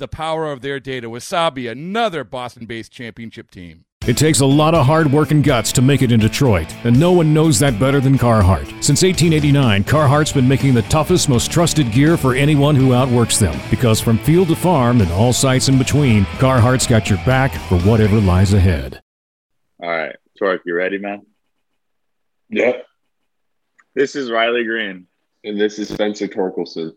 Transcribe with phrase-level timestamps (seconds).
[0.00, 1.08] the power of their data.
[1.08, 3.84] Wasabi, another Boston based championship team.
[4.06, 6.98] It takes a lot of hard work and guts to make it in Detroit, and
[6.98, 8.66] no one knows that better than Carhartt.
[8.82, 13.60] Since 1889, Carhartt's been making the toughest, most trusted gear for anyone who outworks them.
[13.70, 17.78] Because from field to farm and all sites in between, Carhartt's got your back for
[17.80, 19.02] whatever lies ahead.
[19.82, 21.26] All right, Torque, you ready, man?
[22.48, 22.86] Yep.
[23.94, 25.06] This is Riley Greene,
[25.44, 26.92] And this is Spencer Torkelson.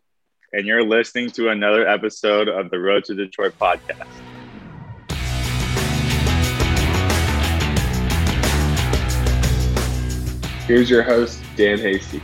[0.53, 4.07] And you're listening to another episode of the Road to Detroit podcast.
[10.67, 12.21] Here's your host, Dan Hasty.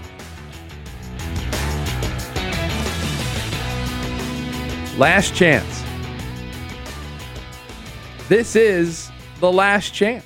[4.97, 5.83] Last chance.
[8.27, 10.25] This is the last chance.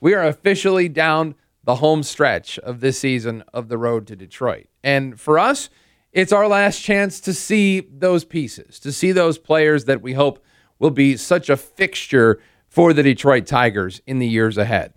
[0.00, 4.66] We are officially down the home stretch of this season of the road to Detroit.
[4.82, 5.70] And for us,
[6.12, 10.44] it's our last chance to see those pieces, to see those players that we hope
[10.78, 14.92] will be such a fixture for the Detroit Tigers in the years ahead.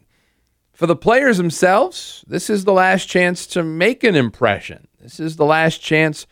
[0.74, 4.88] For the players themselves, this is the last chance to make an impression.
[5.00, 6.28] This is the last chance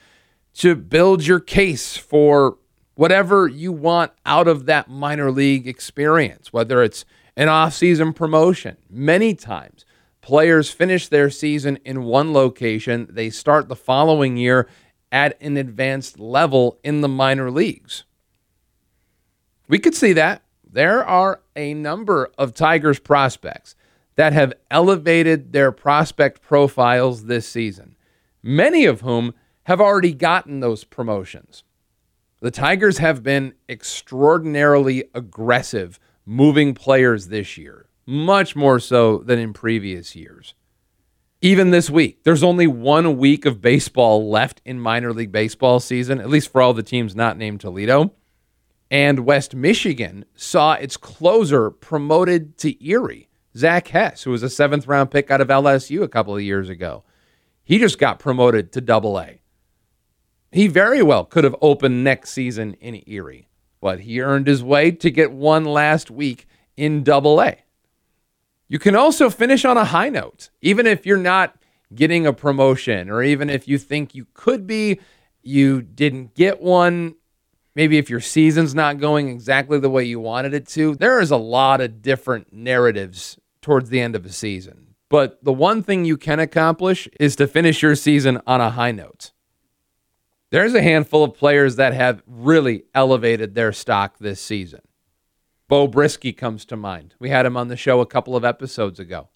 [0.56, 2.58] to build your case for
[2.94, 7.06] whatever you want out of that minor league experience, whether it's
[7.36, 8.78] an off-season promotion.
[8.90, 9.86] Many times,
[10.26, 14.68] players finish their season in one location, they start the following year
[15.12, 18.06] at an advanced level in the minor leagues.
[19.68, 20.42] We could see that.
[20.68, 23.76] There are a number of Tigers prospects
[24.16, 27.96] that have elevated their prospect profiles this season,
[28.42, 29.32] many of whom
[29.66, 31.64] have already gotten those promotions.
[32.42, 39.54] The Tigers have been extraordinarily aggressive moving players this year, much more so than in
[39.54, 40.54] previous years.
[41.42, 46.20] Even this week, there's only one week of baseball left in minor league baseball season,
[46.20, 48.14] at least for all the teams not named Toledo.
[48.90, 54.88] And West Michigan saw its closer promoted to Erie, Zach Hess, who was a seventh
[54.88, 57.04] round pick out of LSU a couple of years ago.
[57.64, 59.42] He just got promoted to double A.
[60.52, 63.50] He very well could have opened next season in Erie,
[63.82, 67.65] but he earned his way to get one last week in double A.
[68.76, 71.56] You can also finish on a high note, even if you're not
[71.94, 75.00] getting a promotion, or even if you think you could be,
[75.42, 77.16] you didn't get one.
[77.74, 80.94] Maybe if your season's not going exactly the way you wanted it to.
[80.94, 84.96] There is a lot of different narratives towards the end of a season.
[85.08, 88.92] But the one thing you can accomplish is to finish your season on a high
[88.92, 89.32] note.
[90.52, 94.82] There's a handful of players that have really elevated their stock this season.
[95.68, 97.16] Beau Brieske comes to mind.
[97.18, 99.30] We had him on the show a couple of episodes ago.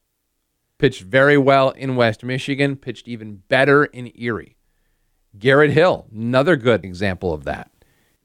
[0.77, 4.55] Pitched very well in West Michigan, pitched even better in Erie.
[5.37, 7.71] Garrett Hill, another good example of that.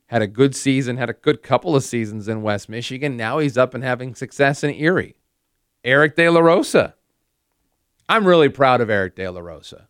[0.06, 3.16] Had a good season, had a good couple of seasons in West Michigan.
[3.16, 5.16] Now he's up and having success in Erie.
[5.82, 6.94] Eric De La Rosa.
[8.06, 9.88] I'm really proud of Eric De La Rosa.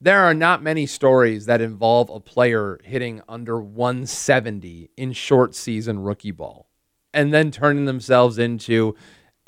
[0.00, 6.00] There are not many stories that involve a player hitting under 170 in short season
[6.00, 6.68] rookie ball
[7.14, 8.94] and then turning themselves into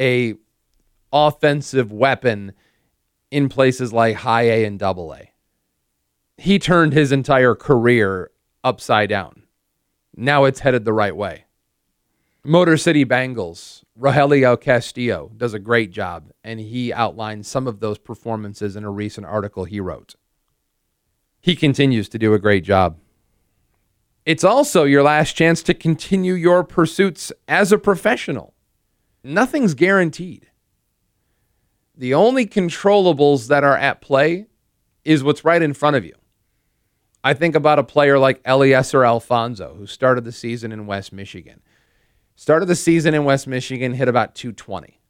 [0.01, 0.35] a
[1.13, 2.53] offensive weapon
[3.31, 5.33] in places like high A and double A.
[6.39, 8.31] He turned his entire career
[8.63, 9.43] upside down.
[10.17, 11.45] Now it's headed the right way.
[12.45, 17.99] Motor City Bengals, Rogelio Castillo does a great job, and he outlined some of those
[17.99, 20.15] performances in a recent article he wrote.
[21.41, 22.99] He continues to do a great job.
[24.26, 28.55] It's also your last chance to continue your pursuits as a professional.
[29.23, 30.49] Nothing's guaranteed.
[31.96, 34.49] The only controllables that are at play
[35.05, 36.14] is what's right in front of you.
[37.23, 41.62] I think about a player like Eliezer Alfonso, who started the season in West Michigan.
[42.34, 45.00] Started the season in West Michigan, hit about 220.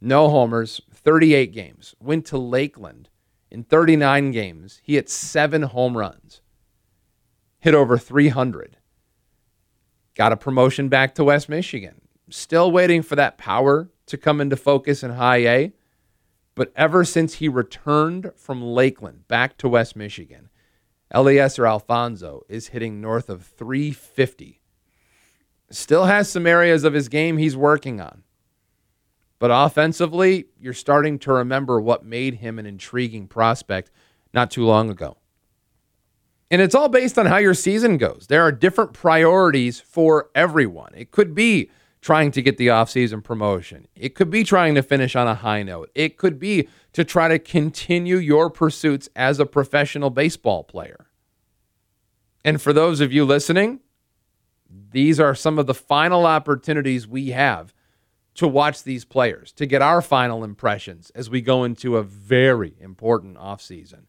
[0.00, 1.94] No homers, 38 games.
[1.98, 3.08] Went to Lakeland
[3.50, 4.80] in 39 games.
[4.82, 6.42] He hit seven home runs,
[7.62, 8.76] hit over 300.
[10.16, 12.00] Got a promotion back to West Michigan.
[12.28, 15.72] Still waiting for that power to come into focus in high A.
[16.56, 20.50] But ever since he returned from Lakeland back to West Michigan,
[21.14, 24.60] Eliezer Alfonso is hitting north of 350.
[25.70, 28.24] Still has some areas of his game he's working on.
[29.38, 33.92] But offensively, you're starting to remember what made him an intriguing prospect
[34.34, 35.18] not too long ago.
[36.52, 38.26] And it's all based on how your season goes.
[38.28, 40.92] There are different priorities for everyone.
[40.94, 41.70] It could be
[42.02, 43.88] trying to get the offseason promotion.
[43.96, 45.90] It could be trying to finish on a high note.
[45.94, 51.06] It could be to try to continue your pursuits as a professional baseball player.
[52.44, 53.80] And for those of you listening,
[54.68, 57.72] these are some of the final opportunities we have
[58.34, 62.74] to watch these players, to get our final impressions as we go into a very
[62.78, 64.04] important offseason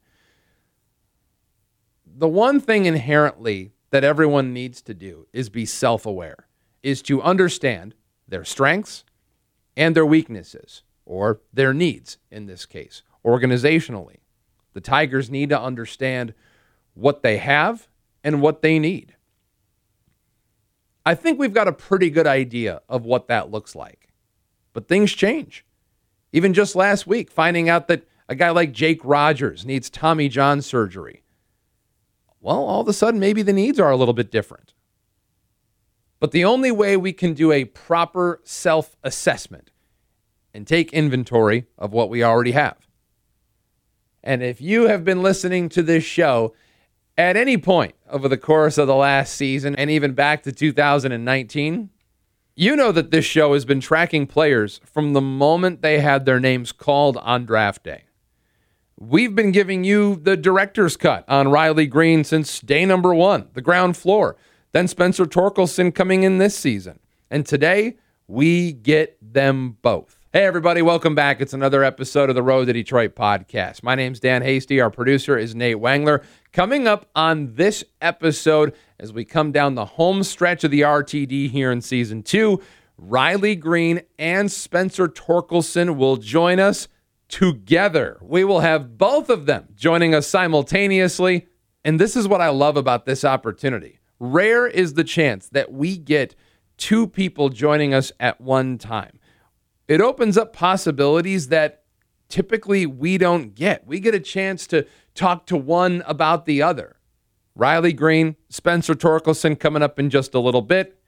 [2.16, 6.48] the one thing inherently that everyone needs to do is be self aware,
[6.82, 7.96] is to understand
[8.28, 9.04] their strengths
[9.76, 14.18] and their weaknesses, or their needs in this case, organizationally.
[14.74, 16.34] The Tigers need to understand
[16.94, 17.88] what they have
[18.24, 19.16] and what they need.
[21.06, 24.10] I think we've got a pretty good idea of what that looks like.
[24.72, 25.66] But things change.
[26.32, 30.62] Even just last week, finding out that a guy like Jake Rogers needs Tommy John
[30.62, 31.23] surgery
[32.44, 34.74] well, all of a sudden, maybe the needs are a little bit different.
[36.20, 39.72] But the only way we can do a proper self assessment
[40.54, 42.78] and take inventory of what we already have.
[44.22, 46.54] And if you have been listening to this show
[47.18, 51.90] at any point over the course of the last season and even back to 2019,
[52.56, 56.42] you know that this show has been tracking players from the moment they had their
[56.42, 58.04] names called on draft day.
[59.10, 63.62] We've been giving you the director's cut on Riley Greene since day number one, the
[63.62, 64.38] ground floor.
[64.72, 67.00] Then Spencer Torkelson coming in this season.
[67.30, 67.98] And today,
[68.28, 70.20] we get them both.
[70.32, 71.42] Hey, everybody, welcome back.
[71.42, 73.84] It's another episode of the Road to Detroit podcast.
[73.84, 74.80] My name's Dan Hasty.
[74.80, 76.24] Our producer is Nate Wangler.
[76.54, 81.50] Coming up on this episode, as we come down the home stretch of the RTD
[81.50, 82.62] here in season two,
[82.98, 86.88] Riley Greene and Spencer Torkelson will join us
[87.28, 88.20] together.
[88.22, 91.48] We will have both of them joining us simultaneously.
[91.84, 94.00] And this is what I love about this opportunity.
[94.20, 96.36] Rare is the chance that we get
[96.78, 99.20] two people joining us at one time.
[99.88, 101.84] It opens up possibilities that
[102.30, 103.86] typically we don't get.
[103.86, 106.98] We get a chance to talk to one about the other.
[107.56, 111.00] Riley Greene, Spencer Torkelson coming up in just a little bit.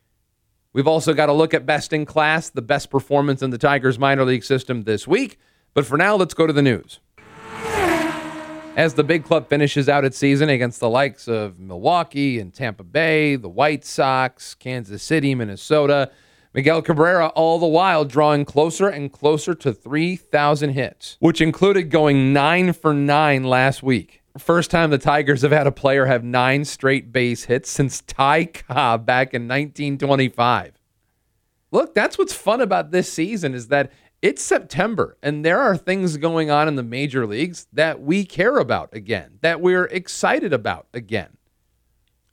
[0.73, 3.97] We've also got to look at best in class, the best performance in the Tigers
[3.97, 5.39] minor league system this week.
[5.75, 7.00] But for now, let's go to the news.
[8.77, 12.83] As the big club finishes out its season against the likes of Milwaukee and Tampa
[12.83, 16.12] Bay, the White Sox, Kansas City, Minnesota,
[16.54, 22.31] Miguel Cabrera all the while drawing closer and closer to 3,000 hits, which included going
[22.31, 24.24] 9 for 9 last week.
[24.38, 28.46] First time the Tigers have had a player have nine straight base hits since Ty
[28.46, 30.74] Cobb back in 1925.
[31.72, 33.91] Look, that's what's fun about this season is that
[34.25, 38.58] it's September, and there are things going on in the major leagues that we care
[38.58, 41.38] about again, that we're excited about again.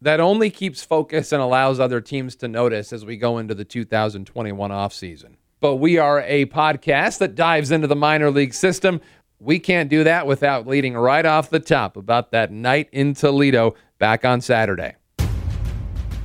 [0.01, 3.67] That only keeps focus and allows other teams to notice as we go into the
[3.67, 5.35] 2021 offseason.
[5.61, 9.03] But we are a podcast that dives into the minor league system.
[9.39, 13.75] We can't do that without leading right off the top about that night in Toledo
[13.99, 14.95] back on Saturday.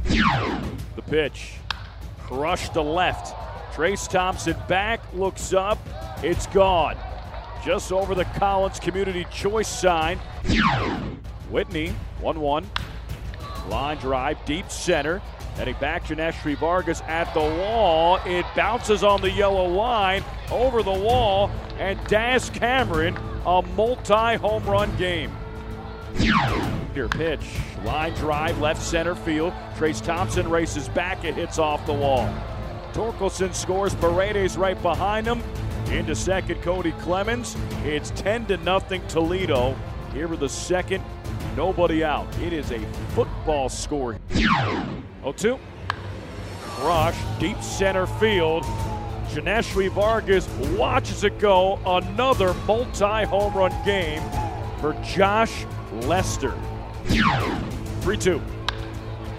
[0.05, 1.55] The pitch,
[2.19, 3.37] crushed to left.
[3.77, 5.77] Trayce Thompson back, looks up,
[6.24, 6.98] it's gone.
[7.63, 10.17] Just over the Collins Community Choice sign.
[11.51, 12.69] Whitney, 1 1.
[13.69, 15.19] Line drive, deep center.
[15.57, 18.19] Heading back, Johneshwy Fargas at the wall.
[18.25, 23.15] It bounces on the yellow line, over the wall, and Daz Cameron,
[23.46, 25.31] a multi home run game.
[26.15, 27.46] Here pitch,
[27.86, 29.53] line drive, left center field.
[29.75, 32.27] Trayce Thompson races back, it hits off the wall.
[32.94, 33.94] Torkelson scores.
[33.96, 35.41] Paredes right behind him.
[35.91, 37.56] Into second, Cody Clemens.
[37.84, 39.75] It's 10 to nothing Toledo.
[40.13, 41.03] Here with the second,
[41.56, 42.27] nobody out.
[42.39, 42.79] It is a
[43.15, 44.17] football score.
[44.32, 45.60] 0-2.
[46.62, 48.63] Crush, deep center field.
[49.29, 51.79] Johneshwy Fargas watches it go.
[51.86, 54.22] Another multi-home run game
[54.79, 56.53] for Josh Lester.
[58.01, 58.41] 3 2.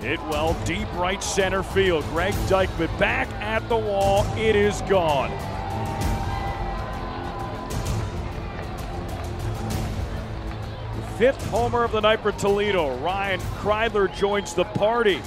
[0.00, 2.04] Hit well deep right center field.
[2.10, 4.24] Greg Deichmann back at the wall.
[4.36, 5.30] It is gone.
[11.18, 12.96] Fifth homer of the night for Toledo.
[12.98, 15.20] Ryan Kreidler joins the party.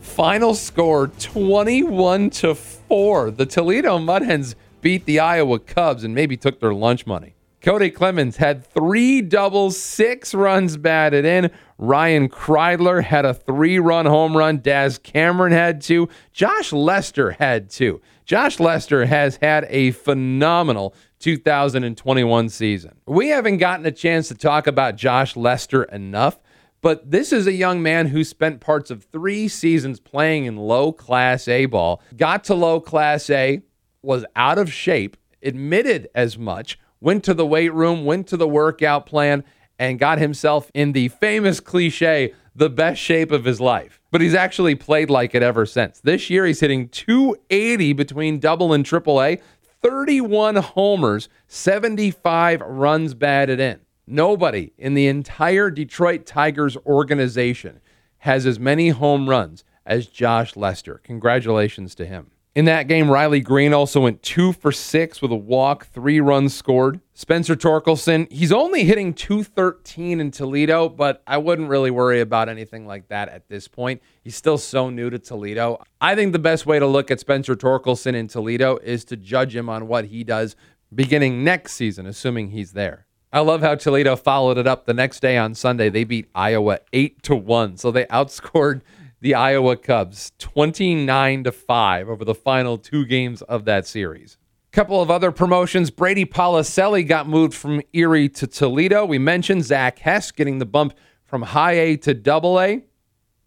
[0.00, 3.30] Final score 21 to 4.
[3.30, 7.34] The Toledo Mudhens beat the Iowa Cubs and maybe took their lunch money.
[7.60, 11.50] Cody Clemens had three doubles, six runs batted in.
[11.76, 14.58] Ryan Kreidler had a three run home run.
[14.58, 16.08] Daz Cameron had two.
[16.32, 18.00] Josh Lester had two.
[18.24, 22.94] Josh Lester has had a phenomenal 2021 season.
[23.06, 26.38] We haven't gotten a chance to talk about Josh Lester enough,
[26.80, 30.92] but this is a young man who spent parts of three seasons playing in low
[30.92, 33.62] class A ball, got to low class A,
[34.00, 38.48] was out of shape, admitted as much went to the weight room, went to the
[38.48, 39.44] workout plan,
[39.78, 44.00] and got himself in the famous cliche, the best shape of his life.
[44.10, 46.00] But he's actually played like it ever since.
[46.00, 49.38] This year, he's hitting 280 between double and triple A,
[49.82, 53.80] 31 homers, 75 runs batted in.
[54.06, 57.80] Nobody in the entire Detroit Tigers organization
[58.18, 61.00] has as many home runs as Josh Lester.
[61.04, 62.30] Congratulations to him.
[62.54, 66.54] In that game, Riley Greene also went two for six with a walk, three runs
[66.54, 67.00] scored.
[67.14, 72.86] Spencer Torkelson, he's only hitting 213 in Toledo, but I wouldn't really worry about anything
[72.86, 74.02] like that at this point.
[74.24, 75.82] He's still so new to Toledo.
[76.00, 79.54] I think the best way to look at Spencer Torkelson in Toledo is to judge
[79.54, 80.56] him on what he does
[80.92, 83.06] beginning next season, assuming he's there.
[83.30, 85.90] I love how Toledo followed it up the next day on Sunday.
[85.90, 87.76] They beat Iowa 8 to 1.
[87.76, 88.80] So they outscored
[89.20, 94.36] the Iowa Cubs 29 to 5 over the final two games of that series.
[94.70, 95.90] Couple of other promotions.
[95.90, 99.04] Brady Policelli got moved from Erie to Toledo.
[99.04, 100.94] We mentioned Zach Hess getting the bump
[101.24, 102.84] from high A to double A.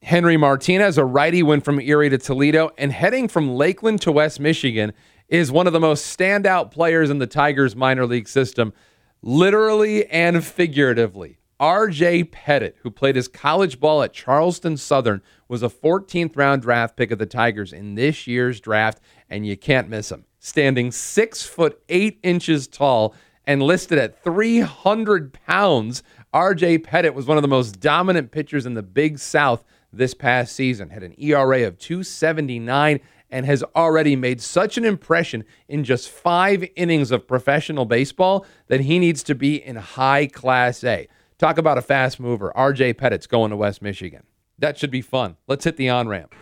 [0.01, 4.39] Henry Martinez, a righty, went from Erie to Toledo, and heading from Lakeland to West
[4.39, 4.93] Michigan
[5.29, 8.73] is one of the most standout players in the Tigers minor league system,
[9.21, 11.37] literally and figuratively.
[11.61, 16.97] RJ Petit, who played his college ball at Charleston Southern, was a 14th round draft
[16.97, 18.99] pick of the Tigers in this year's draft,
[19.29, 20.25] and you can't miss him.
[20.39, 23.13] Standing six foot eight inches tall
[23.45, 26.01] and listed at 300 pounds,
[26.33, 29.63] RJ Petit was one of the most dominant pitchers in the Big South
[29.93, 30.89] this past season.
[30.89, 32.99] Had an ERA of 279
[33.29, 38.81] and has already made such an impression in just five innings of professional baseball that
[38.81, 41.07] he needs to be in high class A.
[41.41, 42.53] Talk about a fast mover.
[42.55, 44.21] RJ Petit's going to West Michigan.
[44.59, 45.37] That should be fun.
[45.47, 46.35] Let's hit the on ramp.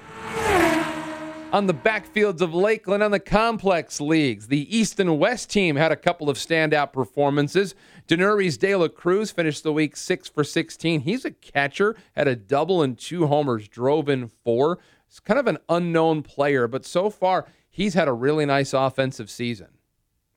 [1.53, 5.93] On the backfields of Lakeland on the complex leagues, the East and West team had
[5.93, 7.75] a couple of standout performances.
[8.09, 10.99] Denuri's De La Cruz finished the week six for 16.
[10.99, 14.79] He's a catcher, had a double and two homers, drove in four.
[15.07, 19.29] It's kind of an unknown player, but so far he's had a really nice offensive
[19.29, 19.77] season.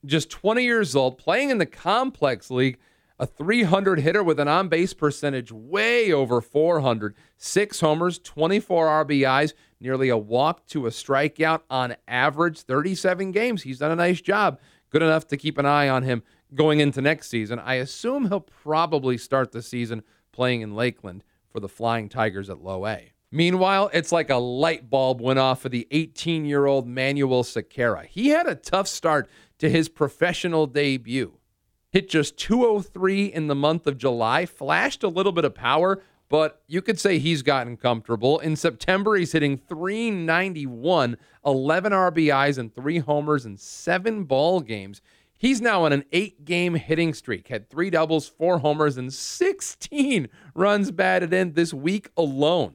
[0.06, 2.78] Just 20 years old, playing in the complex league
[3.22, 9.52] a 300 hitter with an on base percentage way over 400, six homers, 24 RBIs,
[9.78, 13.62] nearly a walk to a strikeout on average, 37 games.
[13.62, 14.58] He's done a nice job.
[14.90, 17.60] Good enough to keep an eye on him going into next season.
[17.60, 20.02] I assume he'll probably start the season
[20.32, 23.12] playing in Lakeland for the Flying Tigers at low A.
[23.30, 28.04] Meanwhile, it's like a light bulb went off for the 18 year old Manuel Sequeira.
[28.04, 31.34] He had a tough start to his professional debut
[31.92, 36.62] hit just 203 in the month of July, flashed a little bit of power, but
[36.66, 38.38] you could say he's gotten comfortable.
[38.38, 45.02] In September, he's hitting 391, 11 RBIs and three homers in seven ball games.
[45.36, 50.28] He's now on an eight game hitting streak, had three doubles, four homers, and 16
[50.54, 52.74] runs batted in this week alone.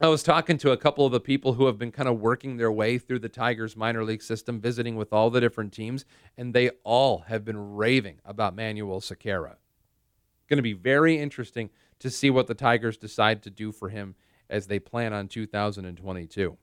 [0.00, 2.56] I was talking to a couple of the people who have been kind of working
[2.56, 6.04] their way through the Tigers minor league system, visiting with all the different teams,
[6.36, 9.54] and they all have been raving about Manuel Sequeira.
[10.48, 11.70] Going to be very interesting
[12.00, 14.16] to see what the Tigers decide to do for him
[14.50, 16.56] as they plan on 2022.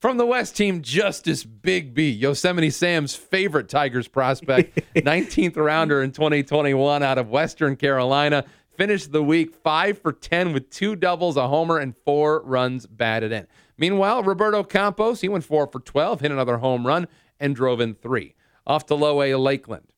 [0.00, 7.02] From the West team, Justice Bigbie, Yosemite Sam's favorite Tigers prospect, 19th rounder in 2021
[7.02, 8.44] out of Western Carolina
[8.78, 13.32] finished the week five for 10 with two doubles, a homer, and four runs batted
[13.32, 13.46] in.
[13.76, 17.08] Meanwhile, Roberto Campos, he went four for 12, hit another home run,
[17.40, 18.34] and drove in three.
[18.66, 19.92] Off to low A Lakeland.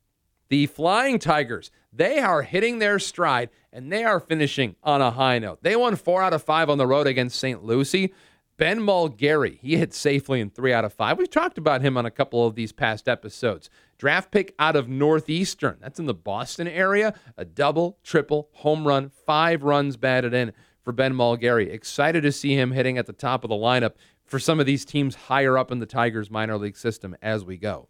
[0.49, 5.38] The Flying Tigers, they are hitting their stride and they are finishing on a high
[5.38, 5.62] note.
[5.62, 7.62] They won four out of five on the road against St.
[7.62, 8.12] Lucie.
[8.56, 11.18] Ben Malgeri, he hit safely in three out of five.
[11.18, 13.70] We've talked about him on a couple of these past episodes.
[14.00, 15.76] Draft pick out of Northeastern.
[15.78, 17.12] That's in the Boston area.
[17.37, 21.71] A double, triple, home run, five runs batted in for Ben Malgeri.
[21.71, 23.92] Excited to see him hitting at the top of the lineup
[24.25, 27.59] for some of these teams higher up in the Tigers minor league system as we
[27.59, 27.88] go.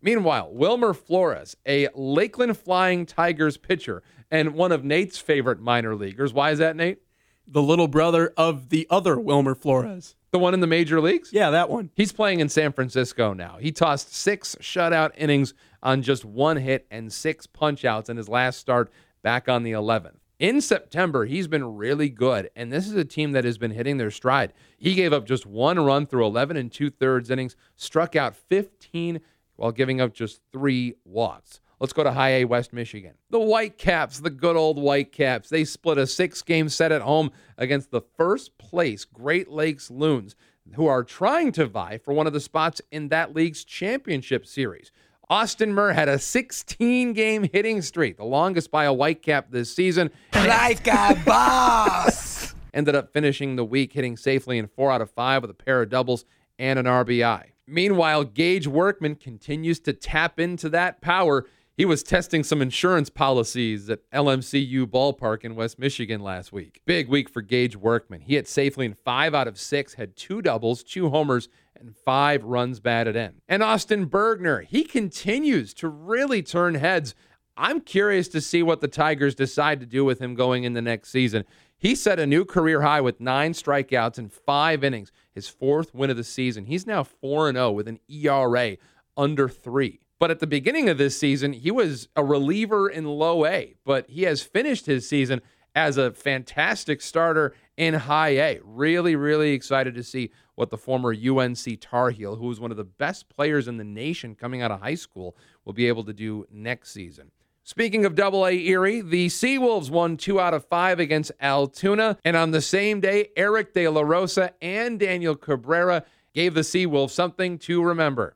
[0.00, 6.32] Meanwhile, Wilmer Flores, a Lakeland Flying Tigers pitcher and one of Nate's favorite minor leaguers.
[6.32, 7.02] Why is that, Nate?
[7.46, 10.16] The little brother of the other Wilmer Flores.
[10.30, 11.32] The one in the major leagues?
[11.32, 11.90] Yeah, that one.
[11.94, 13.56] He's playing in San Francisco now.
[13.58, 18.58] He tossed six shutout innings on just one hit and six punchouts in his last
[18.58, 18.90] start
[19.22, 20.16] back on the 11th.
[20.38, 23.96] In September, he's been really good, and this is a team that has been hitting
[23.96, 24.52] their stride.
[24.76, 29.20] He gave up just one run through 11 and two thirds innings, struck out 15
[29.56, 31.60] while giving up just three walks.
[31.80, 33.14] Let's go to High A West Michigan.
[33.30, 37.90] The Whitecaps, the good old Whitecaps, they split a six game set at home against
[37.90, 40.34] the first place Great Lakes Loons,
[40.74, 44.90] who are trying to vie for one of the spots in that league's championship series.
[45.30, 50.10] Austin Murr had a 16 game hitting streak, the longest by a Whitecap this season.
[50.34, 52.54] Life got boss!
[52.74, 55.82] Ended up finishing the week hitting safely in four out of five with a pair
[55.82, 56.24] of doubles
[56.58, 57.50] and an RBI.
[57.66, 61.44] Meanwhile, Gage Workman continues to tap into that power.
[61.78, 66.80] He was testing some insurance policies at LMCU Ballpark in West Michigan last week.
[66.86, 68.22] Big week for Gage Workman.
[68.22, 72.42] He hit safely in five out of six, had two doubles, two homers, and five
[72.42, 73.34] runs batted in.
[73.48, 77.14] And Austin Bergner, he continues to really turn heads.
[77.56, 80.82] I'm curious to see what the Tigers decide to do with him going in the
[80.82, 81.44] next season.
[81.76, 86.10] He set a new career high with nine strikeouts in five innings, his fourth win
[86.10, 86.64] of the season.
[86.64, 88.78] He's now 4 0 with an ERA
[89.16, 90.00] under three.
[90.18, 94.08] But at the beginning of this season, he was a reliever in low A, but
[94.08, 95.40] he has finished his season
[95.76, 98.60] as a fantastic starter in high A.
[98.64, 102.76] Really, really excited to see what the former UNC Tar Heel, who was one of
[102.76, 106.12] the best players in the nation coming out of high school, will be able to
[106.12, 107.30] do next season.
[107.62, 112.34] Speaking of Double A Erie, the Seawolves won two out of five against Altoona, and
[112.34, 116.04] on the same day, Eric De La Rosa and Daniel Cabrera
[116.34, 118.34] gave the Seawolves something to remember.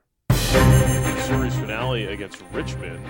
[1.33, 3.03] Series finale against Richmond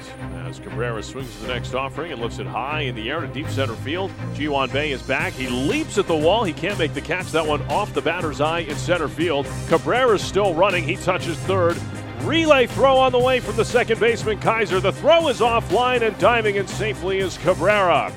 [0.46, 3.48] as Cabrera swings the next offering and lifts it high in the air to deep
[3.48, 4.12] center field.
[4.34, 5.32] Ji-hwan Bae is back.
[5.32, 6.44] He leaps at the wall.
[6.44, 7.32] He can't make the catch.
[7.32, 9.48] That one off the batter's eye in center field.
[9.66, 10.84] Cabrera's still running.
[10.84, 11.76] He touches third.
[12.20, 14.78] Relay throw on the way from the second baseman Kaiser.
[14.78, 18.12] The throw is offline and diving in safely is Cabrera.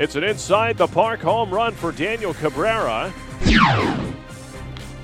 [0.00, 3.12] It's an inside the park home run for Daniel Cabrera.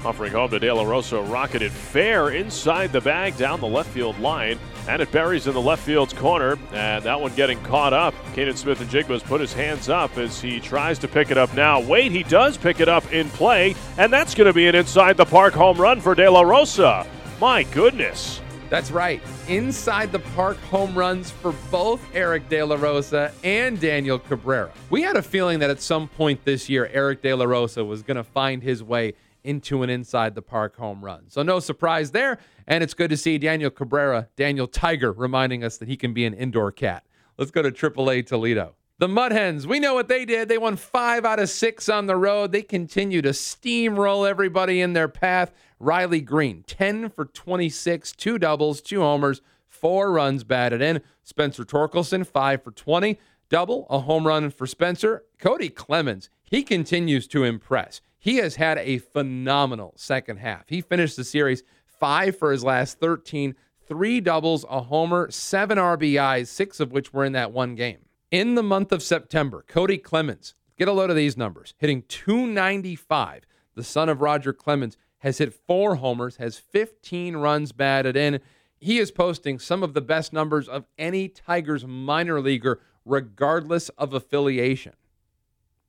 [0.04, 4.18] Offering home to De La Rosa, rocketed fair inside the bag down the left field
[4.20, 4.58] line.
[4.88, 8.14] And it buries in the left field's corner, and that one getting caught up.
[8.34, 11.52] Caden Smith and Jigba's put his hands up as he tries to pick it up
[11.54, 11.80] now.
[11.80, 15.16] Wait, he does pick it up in play, and that's going to be an inside
[15.16, 17.04] the park home run for De La Rosa.
[17.40, 18.40] My goodness.
[18.68, 19.22] That's right.
[19.48, 24.72] Inside the park home runs for both Eric De La Rosa and Daniel Cabrera.
[24.90, 28.02] We had a feeling that at some point this year, Eric De La Rosa was
[28.02, 29.14] going to find his way
[29.46, 31.24] into an inside the park home run.
[31.28, 32.38] So no surprise there.
[32.66, 36.24] And it's good to see Daniel Cabrera, Daniel Tiger, reminding us that he can be
[36.24, 37.04] an indoor cat.
[37.38, 38.74] Let's go to AAA Toledo.
[38.98, 40.48] The Mud Hens, we know what they did.
[40.48, 42.50] They won five out of six on the road.
[42.50, 45.52] They continue to steamroll everybody in their path.
[45.78, 51.02] Riley Greene, 10 for 26, two doubles, two homers, four runs batted in.
[51.22, 53.18] Spencer Torkelson, 5 for 20,
[53.50, 55.24] double, a home run for Spencer.
[55.38, 58.00] Cody Clemens, he continues to impress.
[58.26, 60.68] He has had a phenomenal second half.
[60.68, 63.54] He finished the series five for his last 13,
[63.86, 67.98] three doubles, a homer, seven RBIs, six of which were in that one game.
[68.32, 73.44] In the month of September, Cody Clemens, get a load of these numbers, hitting 295.
[73.76, 78.40] The son of Roger Clemens has hit four homers, has 15 runs batted in.
[78.76, 84.12] He is posting some of the best numbers of any Tigers minor leaguer, regardless of
[84.12, 84.94] affiliation.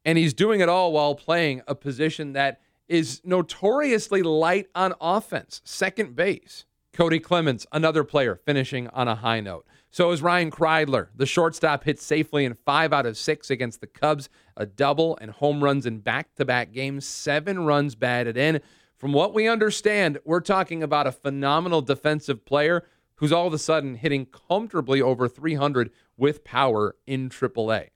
[0.08, 5.60] And he's doing it all while playing a position that is notoriously light on offense,
[5.66, 6.64] second base.
[6.94, 9.68] Cody Clemens, another player finishing on a high note.
[9.92, 11.10] So is Ryan Kreidler.
[11.14, 15.30] The shortstop hit safely in five out of six against the Cubs, a double and
[15.30, 18.62] home runs in back to back games, seven runs batted in.
[18.96, 23.60] From what we understand, we're talking about a phenomenal defensive player who's all of a
[23.60, 27.90] sudden hitting comfortably over 300 with power in AAA.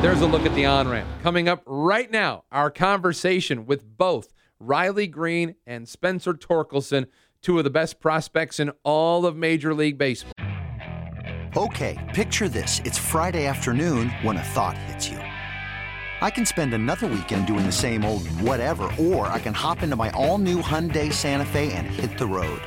[0.00, 1.08] There's a look at the on ramp.
[1.24, 7.06] Coming up right now, our conversation with both Riley Greene and Spencer Torkelson,
[7.42, 10.32] two of the best prospects in all of Major League Baseball.
[11.56, 12.80] Okay, picture this.
[12.84, 15.18] It's Friday afternoon when a thought hits you.
[15.18, 19.96] I can spend another weekend doing the same old whatever, or I can hop into
[19.96, 22.62] my all new Hyundai Santa Fe and hit the road.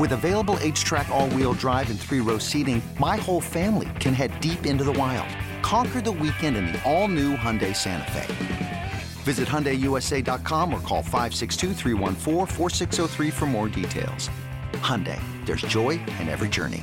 [0.00, 4.32] With available HTRAC, all wheel drive, and three row seating, my whole family can head
[4.40, 5.28] deep into the wild
[5.64, 8.92] Conquer the weekend in the all-new Hyundai Santa Fe.
[9.22, 11.72] Visit HyundaiUSA.com or call 562
[13.30, 14.28] for more details.
[14.74, 16.82] Hyundai, there's joy in every journey.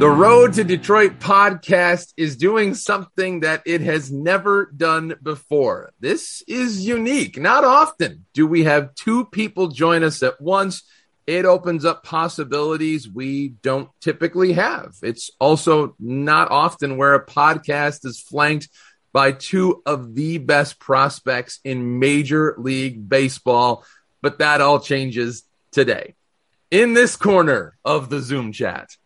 [0.00, 5.92] The Road to Detroit podcast is doing something that it has never done before.
[6.00, 7.38] This is unique.
[7.38, 10.82] Not often do we have two people join us at once.
[11.28, 14.94] It opens up possibilities we don't typically have.
[15.02, 18.70] It's also not often where a podcast is flanked
[19.12, 23.84] by two of the best prospects in Major League Baseball,
[24.22, 26.14] but that all changes today.
[26.70, 28.96] In this corner of the Zoom chat,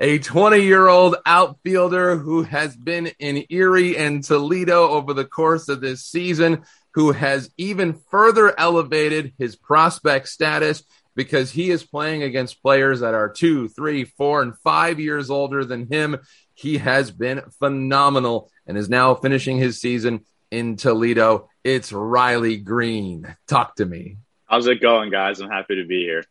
[0.00, 5.68] a 20 year old outfielder who has been in Erie and Toledo over the course
[5.68, 6.62] of this season,
[6.94, 10.82] who has even further elevated his prospect status
[11.16, 15.64] because he is playing against players that are two, three, four, and five years older
[15.64, 16.18] than him.
[16.54, 21.48] He has been phenomenal and is now finishing his season in Toledo.
[21.64, 23.34] It's Riley Greene.
[23.48, 24.18] Talk to me.
[24.44, 25.40] How's it going, guys?
[25.40, 26.22] I'm happy to be here.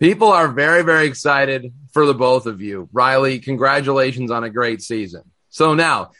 [0.00, 2.88] People are very, very excited for the both of you.
[2.92, 5.22] Riley, congratulations on a great season.
[5.50, 6.10] So now,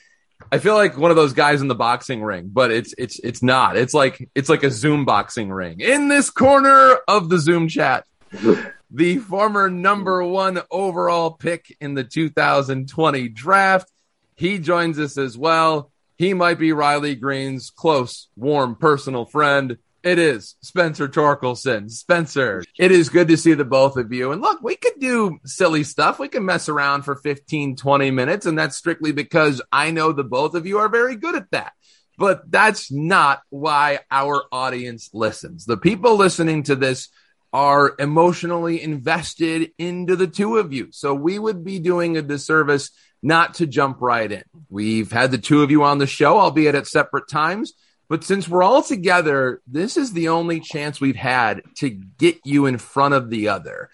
[0.53, 3.43] I feel like one of those guys in the boxing ring, but it's it's it's
[3.43, 3.77] not.
[3.77, 5.81] It's like it's like a Zoom boxing ring.
[5.81, 8.07] In this corner of the Zoom chat,
[8.91, 13.91] the former number 1 overall pick in the 2020 draft,
[14.37, 15.91] he joins us as well.
[16.17, 19.79] He might be Riley Greene's close, warm personal friend.
[20.05, 21.91] It is Spencer Torkelson.
[21.91, 24.33] Spencer, it is good to see the both of you.
[24.33, 26.19] And look, we could do silly stuff.
[26.19, 28.45] We can mess around for 15, 20 minutes.
[28.45, 31.73] And that's strictly because I know the both of you are very good at that.
[32.19, 35.65] But that's not why our audience listens.
[35.65, 37.09] The people listening to this
[37.55, 40.89] are emotionally invested into the two of you.
[40.91, 42.91] So we would be doing a disservice
[43.23, 44.45] not to jump right in.
[44.69, 47.73] We've had the two of you on the show, albeit at separate times.
[48.09, 52.67] But since we're all together, this is the only chance we've had to get you
[52.67, 53.91] in front of the other.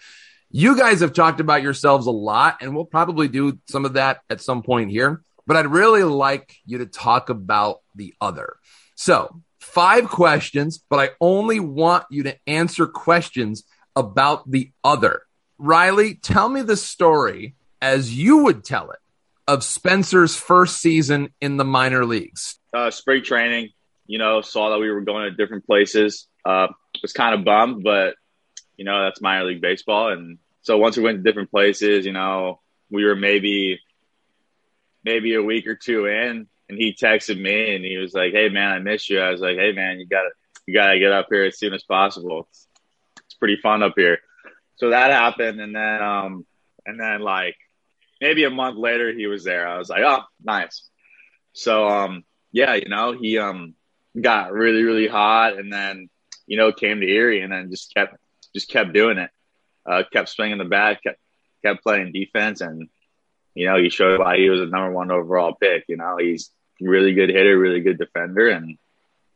[0.49, 4.21] You guys have talked about yourselves a lot, and we'll probably do some of that
[4.29, 5.23] at some point here.
[5.47, 8.57] But I'd really like you to talk about the other.
[8.95, 13.63] So, five questions, but I only want you to answer questions
[13.95, 15.21] about the other.
[15.57, 18.99] Riley, tell me the story as you would tell it
[19.47, 22.59] of Spencer's first season in the minor leagues.
[22.73, 23.69] Uh, spring training,
[24.11, 26.27] you know, saw that we were going to different places.
[26.43, 26.67] Uh,
[27.01, 28.15] was kind of bummed, but
[28.75, 30.11] you know, that's minor league baseball.
[30.11, 33.79] And so once we went to different places, you know, we were maybe
[35.05, 38.49] maybe a week or two in, and he texted me and he was like, "Hey
[38.49, 40.29] man, I miss you." I was like, "Hey man, you got to
[40.67, 42.47] you got to get up here as soon as possible.
[42.49, 42.67] It's,
[43.25, 44.17] it's pretty fun up here."
[44.75, 46.45] So that happened, and then um,
[46.85, 47.55] and then like
[48.19, 49.65] maybe a month later, he was there.
[49.65, 50.89] I was like, "Oh, nice."
[51.53, 53.75] So um, yeah, you know, he um
[54.19, 56.09] got really really hot, and then
[56.47, 58.15] you know came to Erie, and then just kept
[58.53, 59.29] just kept doing it.
[59.85, 61.19] Uh, kept swinging the bat, kept
[61.63, 62.89] kept playing defense, and
[63.53, 65.85] you know he showed why he was a number one overall pick.
[65.87, 68.77] You know he's really good hitter, really good defender, and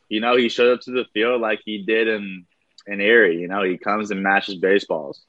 [0.09, 2.45] you know he showed up to the field like he did in
[2.87, 3.37] in Erie.
[3.37, 5.23] You know he comes and matches baseballs.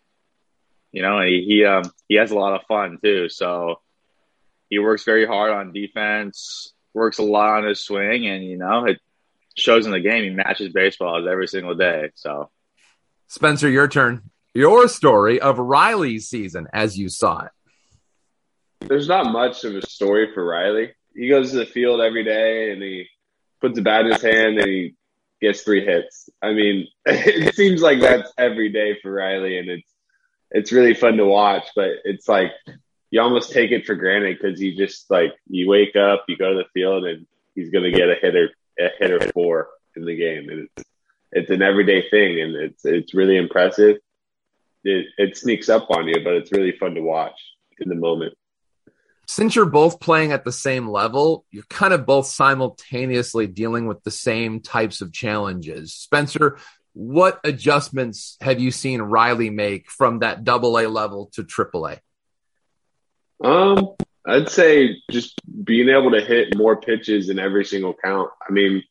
[0.92, 3.28] You know he he um he has a lot of fun too.
[3.28, 3.80] So
[4.68, 8.84] he works very hard on defense, works a lot on his swing, and you know
[8.86, 8.98] it
[9.56, 10.24] shows in the game.
[10.24, 12.10] He matches baseballs every single day.
[12.14, 12.50] So,
[13.26, 14.22] Spencer, your turn.
[14.54, 17.52] Your story of Riley's season as you saw it.
[18.88, 20.94] There's not much of a story for Riley.
[21.14, 23.06] He goes to the field every day and he
[23.60, 24.94] puts a bat in his hand and he
[25.40, 26.28] gets three hits.
[26.42, 29.92] I mean, it seems like that's every day for Riley, and it's
[30.50, 31.68] it's really fun to watch.
[31.74, 32.52] But it's like
[33.10, 36.52] you almost take it for granted because you just like you wake up, you go
[36.52, 40.04] to the field, and he's going to get a hitter a hit or four in
[40.04, 40.88] the game, and it's
[41.32, 43.96] it's an everyday thing, and it's it's really impressive.
[44.84, 47.38] It it sneaks up on you, but it's really fun to watch
[47.78, 48.34] in the moment.
[49.28, 54.04] Since you're both playing at the same level, you're kind of both simultaneously dealing with
[54.04, 55.92] the same types of challenges.
[55.92, 56.58] Spencer,
[56.92, 62.00] what adjustments have you seen Riley make from that double A level to triple A?
[63.44, 68.30] Um, I'd say just being able to hit more pitches in every single count.
[68.46, 68.82] I mean,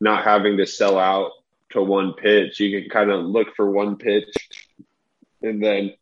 [0.00, 1.30] not having to sell out
[1.70, 2.60] to one pitch.
[2.60, 4.28] You can kind of look for one pitch
[5.42, 5.94] and then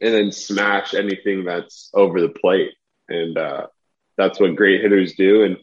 [0.00, 2.70] and then smash anything that's over the plate.
[3.08, 3.66] And uh,
[4.16, 5.42] that's what great hitters do.
[5.42, 5.56] And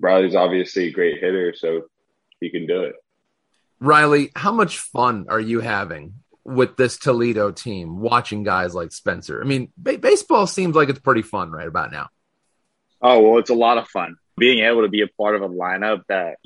[0.00, 1.82] Riley's obviously a great hitter, so
[2.40, 2.94] he can do it.
[3.78, 6.14] Riley, how much fun are you having
[6.46, 9.40] with this Toledo team, watching guys like Spencer?
[9.42, 12.08] I mean, ba- baseball seems like it's pretty fun right about now.
[13.02, 15.48] Oh well, it's a lot of fun being able to be a part of a
[15.48, 16.38] lineup that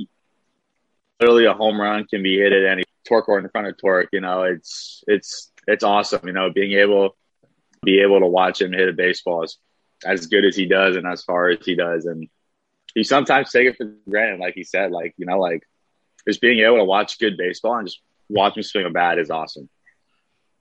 [1.18, 4.08] literally a home run can be hit at any torque or in front of torque.
[4.12, 6.26] You know, it's it's it's awesome.
[6.26, 7.16] You know, being able
[7.82, 9.56] be able to watch him hit a baseball as
[10.04, 12.28] as good as he does and as far as he does, and
[12.94, 15.62] you sometimes take it for granted, like he said, like you know, like
[16.26, 19.30] just being able to watch good baseball and just watch him swing a bat is
[19.30, 19.68] awesome.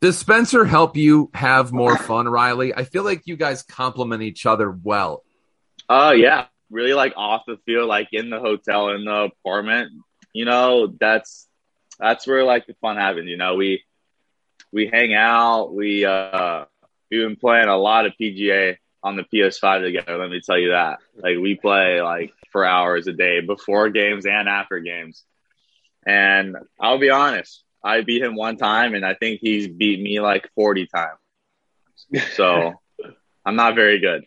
[0.01, 2.73] Does Spencer help you have more fun, Riley?
[2.73, 5.23] I feel like you guys complement each other well.
[5.87, 9.91] Uh yeah, really like off the field, like in the hotel, in the apartment.
[10.33, 11.47] You know, that's
[11.99, 13.27] that's where like the fun happens.
[13.27, 13.83] You know, we
[14.71, 15.73] we hang out.
[15.73, 16.65] We uh
[17.09, 20.17] we've been playing a lot of PGA on the PS5 together.
[20.17, 20.99] Let me tell you that.
[21.15, 25.23] Like we play like for hours a day before games and after games.
[26.05, 30.19] And I'll be honest, I beat him one time, and I think he's beat me
[30.19, 31.17] like forty times.
[32.33, 32.73] So
[33.45, 34.25] I'm not very good.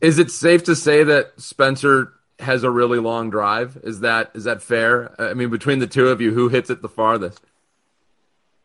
[0.00, 3.78] Is it safe to say that Spencer has a really long drive?
[3.82, 5.14] Is that is that fair?
[5.20, 7.40] I mean, between the two of you, who hits it the farthest?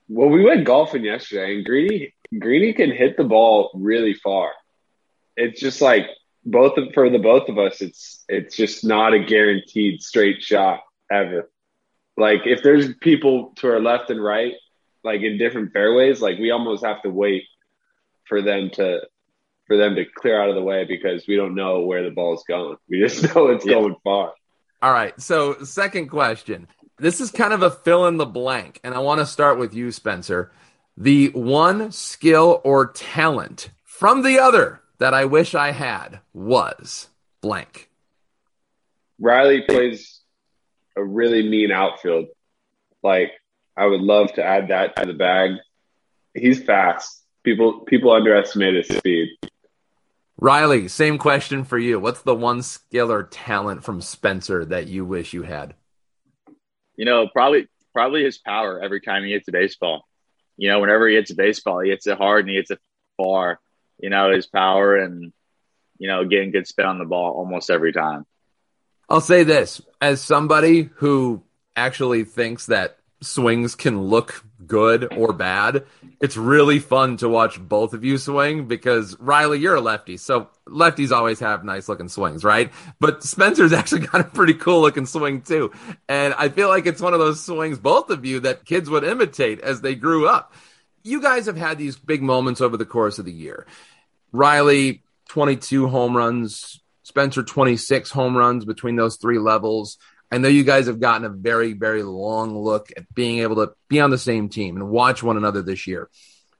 [0.07, 4.51] Well, we went golfing yesterday, and Greeny Greeny can hit the ball really far.
[5.37, 6.07] It's just like
[6.45, 10.81] both of, for the both of us, it's it's just not a guaranteed straight shot
[11.11, 11.49] ever.
[12.19, 14.53] Like if there's people to our left and right,
[15.03, 17.43] like in different fairways, like we almost have to wait
[18.25, 18.99] for them to
[19.67, 22.43] for them to clear out of the way because we don't know where the ball's
[22.47, 22.75] going.
[22.89, 23.73] We just know it's yeah.
[23.73, 24.33] going far.
[24.81, 25.19] All right.
[25.21, 26.67] So, second question.
[26.97, 29.73] This is kind of a fill in the blank, and I want to start with
[29.73, 30.51] you, Spencer.
[30.97, 37.07] The one skill or talent from the other that I wish I had was
[37.39, 37.89] blank.
[39.17, 40.18] Riley plays
[40.95, 42.27] a really mean outfield.
[43.03, 43.31] Like,
[43.77, 45.51] I would love to add that to the bag.
[46.33, 47.23] He's fast.
[47.43, 49.29] People people underestimate his speed.
[50.37, 51.99] Riley, same question for you.
[51.99, 55.75] What's the one skill or talent from Spencer that you wish you had?
[56.95, 60.05] You know, probably probably his power every time he hits a baseball.
[60.57, 62.79] You know, whenever he hits a baseball, he hits it hard and he hits it
[63.17, 63.59] far.
[64.01, 65.31] You know, his power and
[65.99, 68.25] you know, getting good spin on the ball almost every time.
[69.09, 71.43] I'll say this as somebody who
[71.75, 75.83] actually thinks that swings can look good or bad.
[76.21, 80.49] It's really fun to watch both of you swing because Riley, you're a lefty, so
[80.67, 82.71] lefties always have nice looking swings, right?
[82.99, 85.71] But Spencer's actually got a pretty cool looking swing too.
[86.07, 89.03] And I feel like it's one of those swings, both of you, that kids would
[89.03, 90.53] imitate as they grew up.
[91.03, 93.65] You guys have had these big moments over the course of the year.
[94.31, 96.78] Riley, 22 home runs,
[97.09, 99.97] Spencer, 26 home runs between those three levels.
[100.31, 103.73] I know you guys have gotten a very, very long look at being able to
[103.87, 106.07] be on the same team and watch one another this year.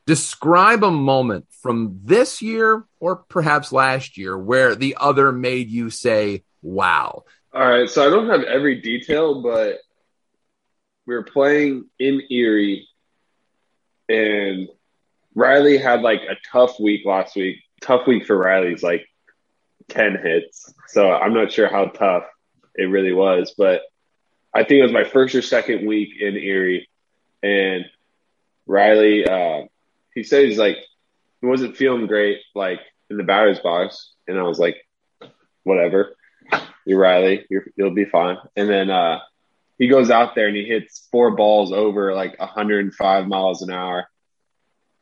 [0.07, 5.91] Describe a moment from this year or perhaps last year where the other made you
[5.91, 7.25] say, wow.
[7.53, 7.88] All right.
[7.88, 9.77] So I don't have every detail, but
[11.05, 12.88] we were playing in Erie
[14.09, 14.67] and
[15.35, 17.57] Riley had like a tough week last week.
[17.81, 19.05] Tough week for Riley's like
[19.89, 20.73] 10 hits.
[20.88, 22.23] So I'm not sure how tough
[22.75, 23.54] it really was.
[23.58, 23.82] But
[24.54, 26.89] I think it was my first or second week in Erie,
[27.43, 27.86] and
[28.65, 29.65] Riley, uh,
[30.15, 30.78] he said he's like
[31.41, 34.78] he wasn't feeling great, like in the batter's box, and I was like,
[35.63, 36.15] whatever,
[36.86, 38.38] you're Riley, you're, you'll be fine.
[38.56, 39.19] And then uh,
[39.78, 44.10] he goes out there and he hits four balls over like 105 miles an hour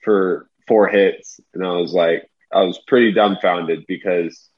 [0.04, 4.50] for four hits, and I was like, I was pretty dumbfounded because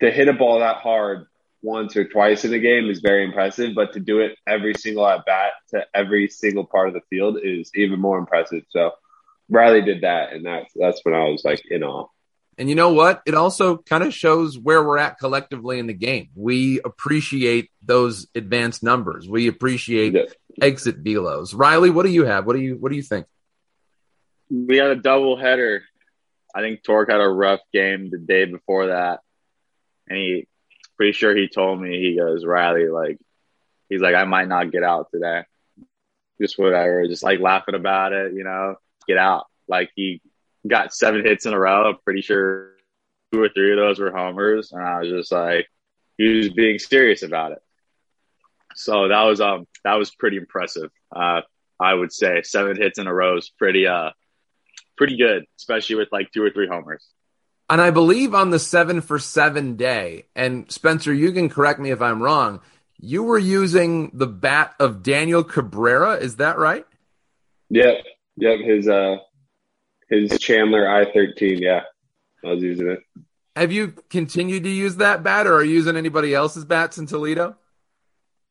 [0.00, 1.26] to hit a ball that hard
[1.62, 5.06] once or twice in a game is very impressive, but to do it every single
[5.06, 8.62] at bat to every single part of the field is even more impressive.
[8.70, 8.92] So
[9.48, 12.08] Riley did that, and that's that's when I was like in awe.
[12.58, 13.22] And you know what?
[13.26, 16.30] It also kind of shows where we're at collectively in the game.
[16.34, 19.28] We appreciate those advanced numbers.
[19.28, 20.22] We appreciate yeah.
[20.62, 21.52] exit velos.
[21.54, 22.46] Riley, what do you have?
[22.46, 23.26] What do you what do you think?
[24.50, 25.82] We had a double header.
[26.54, 29.20] I think Torque had a rough game the day before that,
[30.08, 30.46] and he
[30.96, 33.18] pretty sure he told me he goes Riley like
[33.88, 35.44] he's like I might not get out today,
[36.40, 39.46] just whatever, just like laughing about it, you know, get out.
[39.68, 40.20] Like he
[40.66, 41.94] got seven hits in a row.
[42.04, 42.72] Pretty sure
[43.32, 45.66] two or three of those were homers, and I was just like
[46.16, 47.58] he was being serious about it.
[48.74, 50.90] So that was um that was pretty impressive.
[51.14, 51.42] Uh,
[51.80, 54.10] I would say seven hits in a row is pretty uh
[54.96, 57.06] pretty good, especially with like two or three homers.
[57.68, 61.90] And I believe on the seven for seven day, and Spencer, you can correct me
[61.90, 62.60] if I'm wrong,
[62.98, 66.14] you were using the bat of Daniel Cabrera.
[66.14, 66.86] Is that right?
[67.70, 68.04] Yep.
[68.36, 69.16] Yep, his uh
[70.08, 71.58] his Chandler I thirteen.
[71.58, 71.82] Yeah,
[72.44, 73.00] I was using it.
[73.56, 77.06] Have you continued to use that bat, or are you using anybody else's bats in
[77.06, 77.56] Toledo?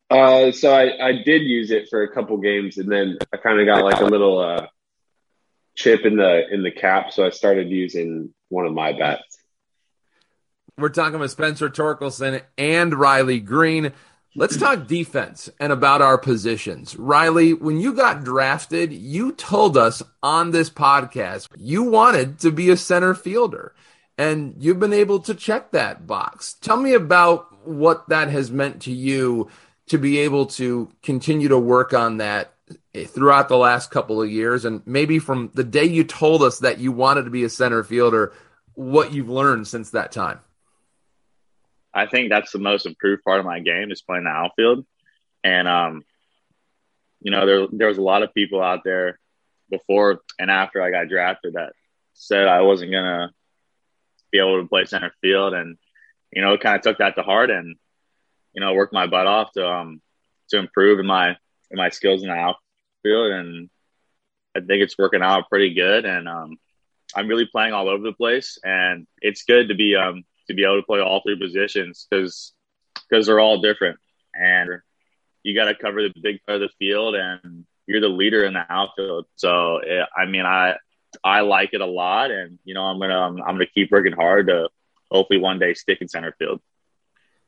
[0.10, 3.60] Uh, so I, I did use it for a couple games, and then I kind
[3.60, 4.68] of got like a little uh,
[5.76, 9.38] chip in the in the cap, so I started using one of my bats.
[10.78, 13.94] We're talking with Spencer Torkelson and Riley Greene.
[14.38, 16.98] Let's talk defense and about our positions.
[16.98, 22.70] Riley, when you got drafted, you told us on this podcast you wanted to be
[22.70, 23.74] a center fielder,
[24.18, 26.56] and you've been able to check that box.
[26.56, 29.50] Tell me about what that has meant to you
[29.88, 32.55] to be able to continue to work on that
[33.08, 36.80] throughout the last couple of years and maybe from the day you told us that
[36.80, 38.34] you wanted to be a center fielder
[38.74, 40.40] what you've learned since that time.
[41.94, 44.86] I think that's the most improved part of my game is playing the outfield.
[45.44, 46.04] And um
[47.22, 49.20] you know there, there was a lot of people out there
[49.70, 51.74] before and after i got drafted that
[52.14, 53.32] said i wasn't gonna
[54.32, 55.54] be able to play center field.
[55.54, 55.78] And
[56.32, 57.76] you know kind of took that to heart and
[58.54, 60.02] you know worked my butt off to um
[60.50, 61.38] to improve in my
[61.72, 63.70] in my skills in the outfield, and
[64.56, 66.06] I think it's working out pretty good.
[66.06, 66.58] And um,
[67.16, 70.64] I'm really playing all over the place, and it's good to be um to be
[70.64, 72.54] able to play all three positions because
[73.10, 74.00] because they're all different,
[74.34, 74.70] and
[75.44, 78.54] you got to cover the big part of the field, and you're the leader in
[78.54, 79.26] the outfield.
[79.36, 79.82] So
[80.16, 80.76] I mean, I
[81.24, 84.14] I like it a lot, and you know, I'm gonna I'm, I'm gonna keep working
[84.14, 84.70] hard to
[85.12, 86.62] hopefully one day stick in center field.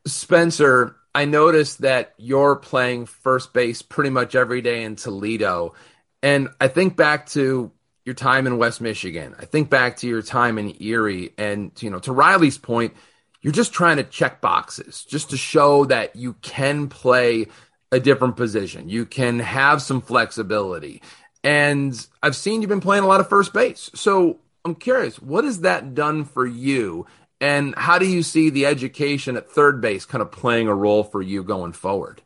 [0.06, 5.74] Spencer, I noticed that you're playing first base pretty much every day in Toledo.
[6.22, 7.72] And I think back to
[8.04, 9.34] your time in West Michigan.
[9.36, 11.34] I think back to your time in Erie.
[11.36, 12.94] And, you know, to Riley's point,
[13.42, 17.48] you're just trying to check boxes just to show that you can play
[17.90, 18.88] a different position.
[18.88, 21.02] You can have some flexibility.
[21.42, 23.90] And I've seen you've been playing a lot of first base.
[23.92, 27.06] So I'm curious, what has that done for you
[27.40, 31.04] and how do you see the education at third base kind of playing a role
[31.04, 32.22] for you going forward?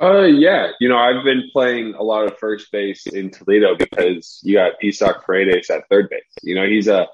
[0.00, 4.40] Uh, yeah, you know, I've been playing a lot of first base in Toledo because
[4.44, 6.22] you got Isaac Paredes at third base.
[6.42, 7.08] You know, he's a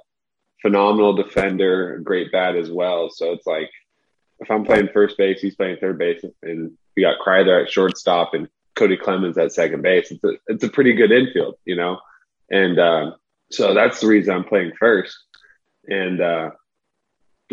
[0.61, 3.09] phenomenal defender, great bat as well.
[3.09, 3.70] So it's like
[4.40, 8.35] if I'm playing first base, he's playing third base, and we got Kreidler at shortstop
[8.35, 10.11] and Kody Clemens at second base.
[10.11, 12.01] It's a it's a pretty good infield, you know,
[12.51, 13.12] and uh,
[13.51, 15.16] so that's the reason I'm playing first.
[15.87, 16.51] And uh,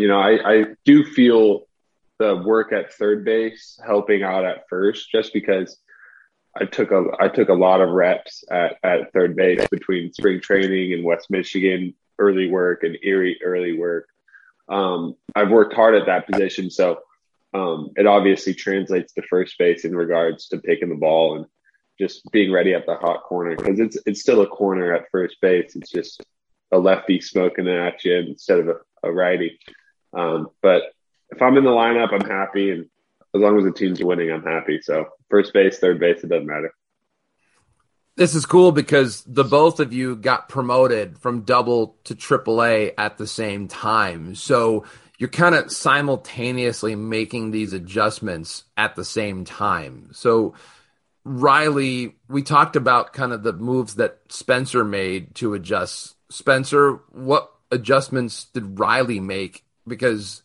[0.02, 1.68] you know, I, I do feel
[2.18, 5.78] the work at third base helping out at first, just because
[6.60, 10.42] I took a I took a lot of reps at, at third base between spring
[10.42, 14.08] training and West Michigan early work and Erie early work.
[14.68, 17.00] Um, I've worked hard at that position, so
[17.54, 21.46] um, it obviously translates to first base in regards to picking the ball and
[22.00, 25.38] just being ready at the hot corner because it's it's still a corner at first
[25.42, 25.76] base.
[25.76, 26.24] It's just
[26.72, 29.60] a lefty smoking at you instead of a, a righty.
[30.13, 30.84] Um, but
[31.30, 32.86] if I'm in the lineup, I'm happy, and
[33.34, 34.80] as long as the team's winning, I'm happy.
[34.82, 36.74] So first base, third base, it doesn't matter.
[38.17, 42.93] This is cool because the both of you got promoted from double to triple A
[42.97, 44.36] at the same time.
[44.36, 44.86] So
[45.17, 50.10] you're kind of simultaneously making these adjustments at the same time.
[50.12, 50.56] So
[51.24, 56.15] Riley, we talked about kind of the moves that Spencer made to adjust.
[56.30, 60.44] Spencer, what adjustments did Riley make because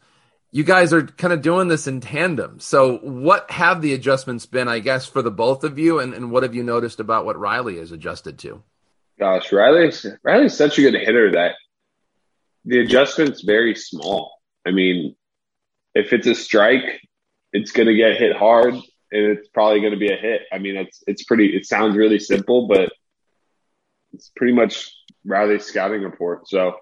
[0.50, 2.60] you guys are kind of doing this in tandem.
[2.60, 6.30] So, what have the adjustments been, I guess, for the both of you, and, and
[6.30, 8.62] what have you noticed about what Riley has adjusted to?
[9.18, 11.52] Gosh, Riley's Riley's such a good hitter that
[12.64, 14.32] the adjustment's very small.
[14.66, 15.14] I mean,
[15.94, 17.00] if it's a strike,
[17.52, 20.42] it's going to get hit hard, and it's probably going to be a hit.
[20.52, 21.56] I mean, it's it's pretty.
[21.56, 22.92] It sounds really simple, but
[24.12, 24.90] it's pretty much
[25.24, 26.48] Riley's scouting report.
[26.48, 26.76] So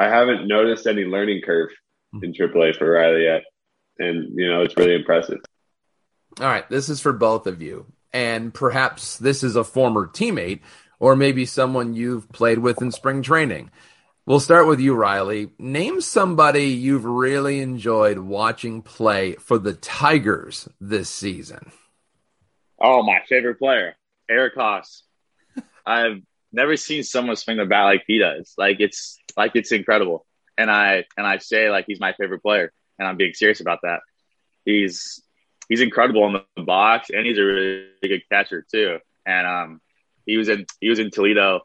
[0.00, 1.68] I haven't noticed any learning curve
[2.12, 2.24] hmm.
[2.24, 3.42] in AAA for Riley yet,
[3.98, 5.40] and you know it's really impressive.
[6.40, 10.60] All right, this is for both of you, and perhaps this is a former teammate
[10.98, 13.70] or maybe someone you've played with in spring training.
[14.24, 15.50] We'll start with you, Riley.
[15.58, 21.72] Name somebody you've really enjoyed watching play for the Tigers this season.
[22.78, 23.96] Oh, my favorite player,
[24.30, 25.02] Eric Haase.
[25.86, 26.22] I've
[26.52, 28.54] never seen someone swing the bat like he does.
[28.56, 30.26] Like it's like it's incredible.
[30.58, 33.80] And I and I say like he's my favorite player, and I'm being serious about
[33.82, 34.00] that.
[34.64, 35.22] He's
[35.68, 38.98] he's incredible in the box, and he's a really good catcher too.
[39.24, 39.80] And um,
[40.26, 41.60] he was in he was in Toledo,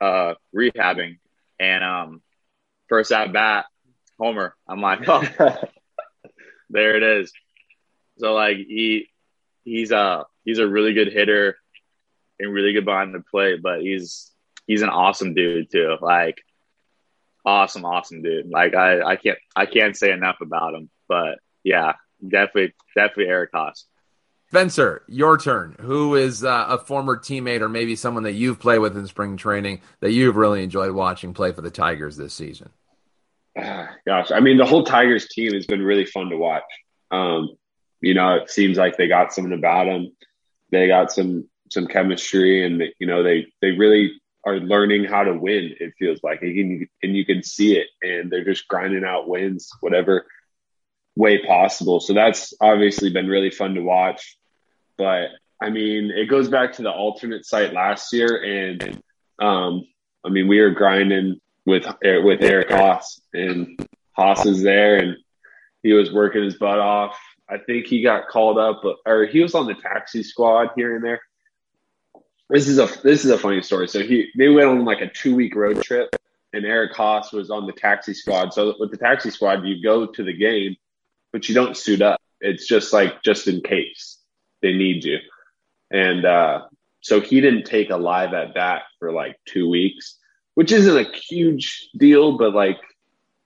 [0.00, 1.18] uh, rehabbing,
[1.60, 2.22] and um,
[2.88, 3.66] first at bat,
[4.18, 4.54] homer.
[4.66, 5.22] I'm like, oh,
[6.70, 7.32] there it is.
[8.18, 9.08] So like he
[9.64, 11.56] he's a he's a really good hitter
[12.38, 14.30] and really good behind the plate, but he's
[14.66, 15.96] he's an awesome dude too.
[16.00, 16.42] Like
[17.44, 18.50] awesome, awesome dude.
[18.50, 20.90] Like I, I can't I can't say enough about him.
[21.08, 23.84] But yeah, definitely definitely Eric Haase.
[24.48, 25.76] Spencer, your turn.
[25.80, 29.38] Who is uh, a former teammate or maybe someone that you've played with in spring
[29.38, 32.68] training that you've really enjoyed watching play for the Tigers this season?
[33.56, 36.64] Gosh, I mean, the whole Tigers team has been really fun to watch.
[37.10, 37.56] Um,
[38.02, 40.14] you know, it seems like they got something about them.
[40.70, 45.34] They got some some chemistry, and you know, they they really are learning how to
[45.34, 45.74] win.
[45.78, 49.28] It feels like, and you, and you can see it, and they're just grinding out
[49.28, 50.26] wins, whatever
[51.16, 52.00] way possible.
[52.00, 54.36] So that's obviously been really fun to watch.
[54.98, 55.28] But
[55.60, 59.02] I mean, it goes back to the alternate site last year, and
[59.40, 59.86] um,
[60.24, 63.78] I mean, we were grinding with with Eric Haase, and
[64.18, 65.16] Haase is there, and
[65.82, 67.18] he was working his butt off.
[67.48, 71.04] I think he got called up, or he was on the taxi squad here and
[71.04, 71.20] there.
[72.52, 73.88] This is a this is a funny story.
[73.88, 76.14] So he they went on like a two week road trip,
[76.52, 78.52] and Eric Haase was on the taxi squad.
[78.52, 80.76] So with the taxi squad, you go to the game,
[81.32, 82.20] but you don't suit up.
[82.42, 84.18] It's just like just in case
[84.60, 85.16] they need you.
[85.90, 86.66] And uh,
[87.00, 90.18] so he didn't take a live at bat for like two weeks,
[90.54, 92.80] which isn't a huge deal, but like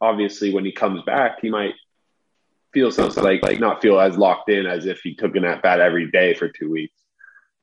[0.01, 1.75] obviously when he comes back, he might
[2.73, 5.63] feel something like, like not feel as locked in as if he took an at
[5.63, 7.06] bat every day for two weeks.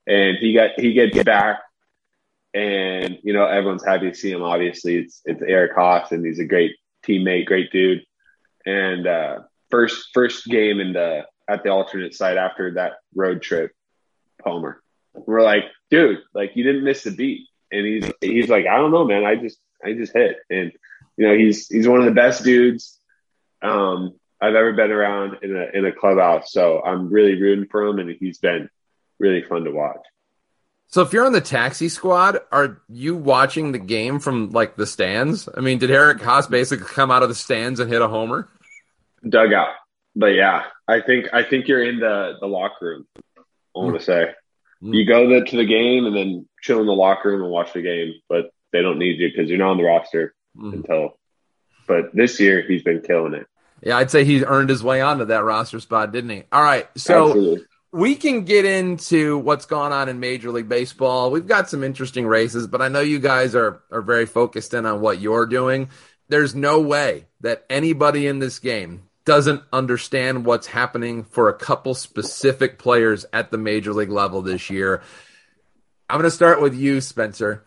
[0.05, 1.59] And he got he gets back
[2.53, 4.43] and you know everyone's happy to see him.
[4.43, 6.75] Obviously, it's it's Eric Haase, and he's a great
[7.05, 8.05] teammate, great dude.
[8.65, 9.39] And uh,
[9.69, 13.71] first first game in the at the alternate site after that road trip,
[14.43, 14.81] Palmer.
[15.13, 17.47] We're like, dude, like you didn't miss the beat.
[17.71, 19.25] And he's he's like, I don't know, man.
[19.25, 20.37] I just I just hit.
[20.49, 20.71] And
[21.17, 22.99] you know, he's he's one of the best dudes
[23.61, 26.51] um, I've ever been around in a in a clubhouse.
[26.51, 28.69] So I'm really rooting for him and he's been
[29.23, 30.01] really fun to watch.
[30.87, 34.85] So if you're on the taxi squad, are you watching the game from like the
[34.85, 35.49] stands?
[35.57, 38.47] I mean, did Eric Haase basically come out of the stands and hit a homer?
[39.27, 39.69] Dugout.
[40.15, 43.07] But yeah, I think I think you're in the the locker room.
[43.17, 44.33] I want to say
[44.83, 44.93] Mm.
[44.93, 47.71] you go the, to the game and then chill in the locker room and watch
[47.71, 50.73] the game, but they don't need you because you're not on the roster Mm.
[50.73, 51.17] until.
[51.87, 53.47] But this year he's been killing it.
[53.81, 56.43] Yeah, I'd say he's earned his way onto that roster spot, didn't he?
[56.51, 57.65] All right, so Absolutely.
[57.93, 61.29] We can get into what's going on in Major League Baseball.
[61.29, 64.87] We've got some interesting races, but I know you guys are are very focused in
[64.87, 65.89] on what you're doing.
[66.27, 71.93] There's no way that anybody in this game doesn't understand what's happening for a couple
[71.93, 75.03] specific players at the major league level this year.
[76.09, 77.63] I'm going to start with you, Spencer.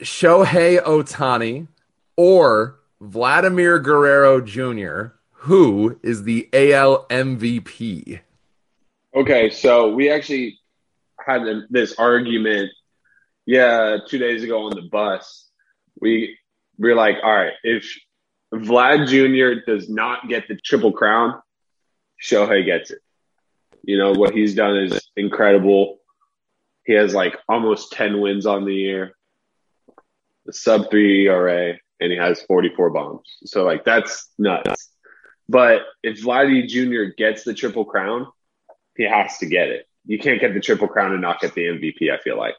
[0.00, 1.68] Shohei Ohtani
[2.16, 8.20] or Vladimir Guerrero Jr., who is the AL MVP?
[9.18, 10.60] Okay, so we actually
[11.18, 12.70] had this argument,
[13.46, 15.48] yeah, two days ago on the bus.
[16.00, 16.38] We
[16.78, 17.84] we were like, all right, if
[18.54, 19.60] Vlad Jr.
[19.68, 21.42] does not get the triple crown,
[22.22, 23.00] Shohei gets it.
[23.82, 25.98] You know what he's done is incredible.
[26.84, 29.16] He has like almost ten wins on the year,
[30.46, 33.26] the sub three ERA, and he has forty four bombs.
[33.46, 34.90] So like that's nuts.
[35.48, 37.12] But if Vladdy Jr.
[37.16, 38.28] gets the triple crown,
[38.98, 39.88] he has to get it.
[40.04, 42.12] You can't get the triple crown and not get the MVP.
[42.12, 42.54] I feel like.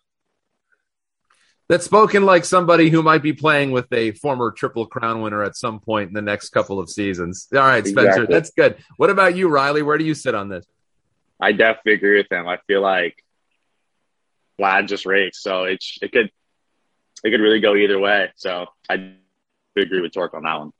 [1.68, 5.56] That's spoken like somebody who might be playing with a former Triple Crown winner at
[5.56, 7.48] some point in the next couple of seasons.
[7.54, 8.34] All right, Spencer, Exactly.
[8.36, 8.78] that's good.
[8.98, 9.84] What about you, Riley?
[9.84, 10.66] Where do you sit on this?
[11.40, 12.48] I definitely agree with him.
[12.48, 13.24] I feel like
[14.60, 16.32] Vlad just rakes, so it it could
[17.24, 18.32] it could really go either way.
[18.36, 19.14] So I
[19.78, 20.72] agree with Tork on that one.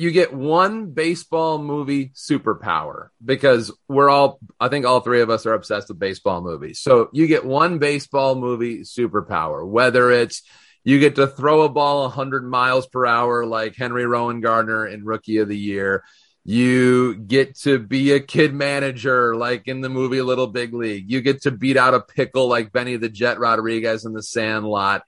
[0.00, 5.44] You get one baseball movie superpower because we're all, I think all three of us
[5.44, 6.80] are obsessed with baseball movies.
[6.80, 10.42] So you get one baseball movie superpower, whether it's
[10.84, 15.36] you get to throw a ball 100 miles per hour like Henry Rowengartner in Rookie
[15.36, 16.02] of the Year.
[16.44, 21.10] You get to be a kid manager like in the movie Little Big League.
[21.10, 25.02] You get to beat out a pickle like Benny the Jet Rodriguez in The Sandlot.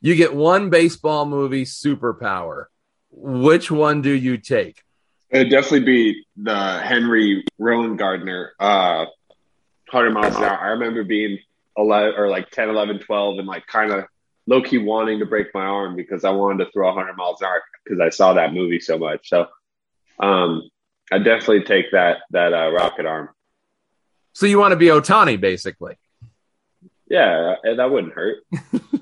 [0.00, 2.64] You get one baseball movie superpower.
[3.12, 4.82] Which one do you take?
[5.30, 9.06] It'd definitely be the Henry Rowengartner, uh,
[9.90, 10.58] 100 miles an hour.
[10.58, 11.38] I remember being
[11.76, 14.04] 11 or like 10, 11, 12 and like kind of
[14.46, 17.46] low key wanting to break my arm because I wanted to throw 100 miles an
[17.46, 19.28] hour because I saw that movie so much.
[19.28, 19.46] So,
[20.18, 20.68] um,
[21.10, 23.28] I definitely take that, that, uh, rocket arm.
[24.32, 25.96] So you want to be Ohtani, basically.
[27.08, 28.38] Yeah, that wouldn't hurt.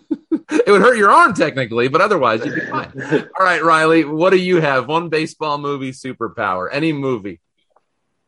[0.67, 2.93] It would hurt your arm technically, but otherwise you'd be fine.
[3.39, 4.89] All right, Riley, what do you have?
[4.89, 7.41] One baseball movie superpower, any movie.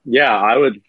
[0.05, 0.81] Yeah, I would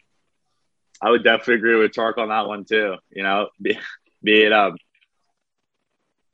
[1.01, 2.95] I would definitely agree with Tork on that one too.
[3.11, 3.77] You know, be,
[4.23, 4.77] be it um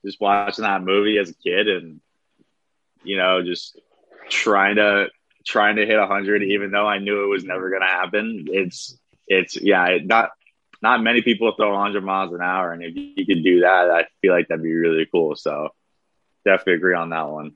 [0.05, 1.99] just watching that movie as a kid and
[3.03, 3.79] you know just
[4.29, 5.07] trying to
[5.45, 8.47] trying to hit 100 even though I knew it was never going to happen.
[8.49, 8.97] It's
[9.27, 10.31] it's yeah, it, not
[10.81, 14.05] not many people throw 100 miles an hour, and if you could do that, I
[14.21, 15.35] feel like that'd be really cool.
[15.35, 15.69] So
[16.45, 17.53] definitely agree on that one.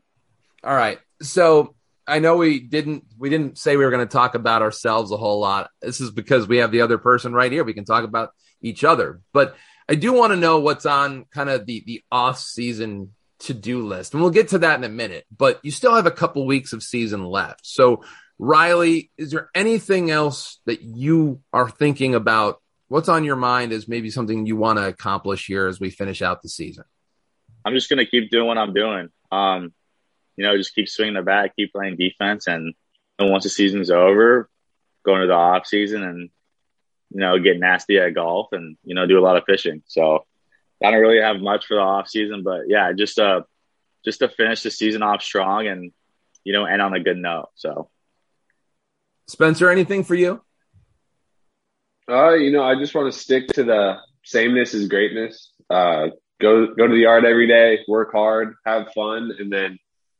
[0.63, 4.35] All right, so I know we didn't we didn't say we were going to talk
[4.35, 5.69] about ourselves a whole lot.
[5.81, 7.63] This is because we have the other person right here.
[7.63, 9.55] We can talk about each other, but
[9.87, 13.85] I do want to know what's on kind of the the off season to do
[13.85, 15.25] list, and we'll get to that in a minute.
[15.35, 18.03] But you still have a couple weeks of season left, so.
[18.39, 23.87] Riley, is there anything else that you are thinking about what's on your mind is
[23.87, 26.85] maybe something you want to accomplish here as we finish out the season?
[27.65, 29.09] I'm just gonna keep doing what I'm doing.
[29.31, 29.73] Um,
[30.35, 32.73] you know, just keep swinging the bat, keep playing defense, and,
[33.19, 34.49] and once the season's over,
[35.03, 36.29] go into the off season and
[37.11, 39.83] you know get nasty at golf and you know do a lot of fishing.
[39.87, 40.25] So
[40.83, 43.41] I don't really have much for the off season, but yeah, just uh
[44.03, 45.91] just to finish the season off strong and
[46.43, 47.49] you know end on a good note.
[47.55, 47.89] So
[49.27, 50.41] Spencer, anything for you?
[52.09, 55.51] Uh, you know, I just want to stick to the sameness is greatness.
[55.69, 56.07] Uh,
[56.41, 59.77] go go to the yard every day, work hard, have fun, and then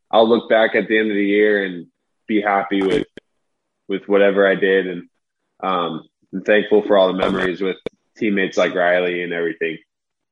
[0.10, 1.88] I'll look back at the end of the year and
[2.28, 3.08] be happy with
[3.88, 5.10] with whatever I did, and
[5.62, 7.78] um, I'm thankful for all the memories with
[8.18, 9.78] teammates like Riley and everything.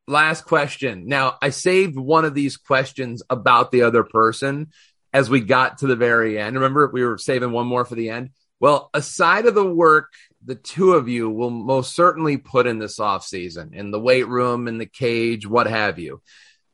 [0.08, 1.08] Last question.
[1.08, 4.72] Now, I saved one of these questions about the other person
[5.14, 6.56] as we got to the very end.
[6.56, 8.32] Remember, we were saving one more for the end.
[8.62, 13.00] Well, aside of the work the two of you will most certainly put in this
[13.00, 16.22] off season in the weight room, in the cage, what have you.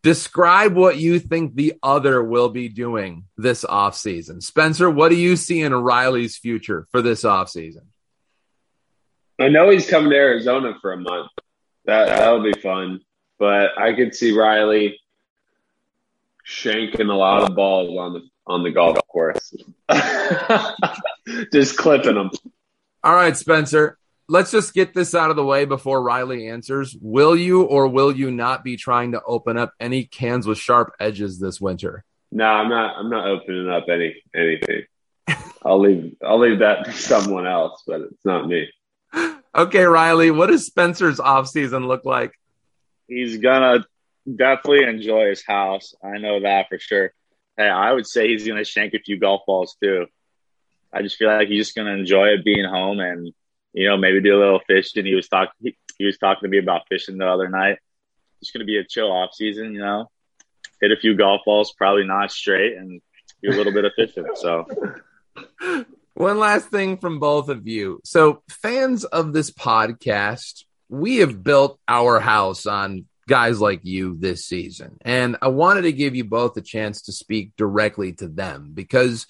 [0.03, 4.39] Describe what you think the other will be doing this off season.
[4.39, 7.88] Spencer, what do you see in Riley's future for this off season?
[9.39, 11.29] I know he's coming to Arizona for a month.
[11.85, 13.01] That that'll be fun.
[13.38, 14.99] But I could see Riley
[16.47, 19.53] shanking a lot of balls on the on the golf course.
[21.53, 22.32] Just clipping them.
[23.03, 23.97] All right, Spencer.
[24.30, 26.97] Let's just get this out of the way before Riley answers.
[26.99, 30.91] Will you or will you not be trying to open up any cans with sharp
[30.99, 32.03] edges this winter?
[32.30, 32.97] No, I'm not.
[32.97, 34.84] I'm not opening up any anything.
[35.63, 36.15] I'll leave.
[36.21, 38.67] I'll leave that to someone else, but it's not me.
[39.55, 40.30] Okay, Riley.
[40.30, 42.34] What does Spencer's off season look like?
[43.07, 43.86] He's gonna
[44.25, 45.95] definitely enjoy his house.
[46.03, 47.13] I know that for sure.
[47.55, 50.07] Hey, I would say he's gonna shank a few golf balls too.
[50.93, 53.33] I just feel like he's just gonna enjoy it being home and
[53.73, 55.05] you know maybe do a little fishing.
[55.05, 57.77] He was talking he, he was talking to me about fishing the other night.
[58.41, 60.09] It's gonna be a chill off season, you know.
[60.81, 63.01] Hit a few golf balls, probably not straight, and
[63.41, 64.25] do a little bit of fishing.
[64.35, 64.65] So.
[66.13, 68.01] One last thing from both of you.
[68.03, 74.45] So, fans of this podcast, we have built our house on guys like you this
[74.45, 74.97] season.
[75.01, 79.27] And I wanted to give you both a chance to speak directly to them because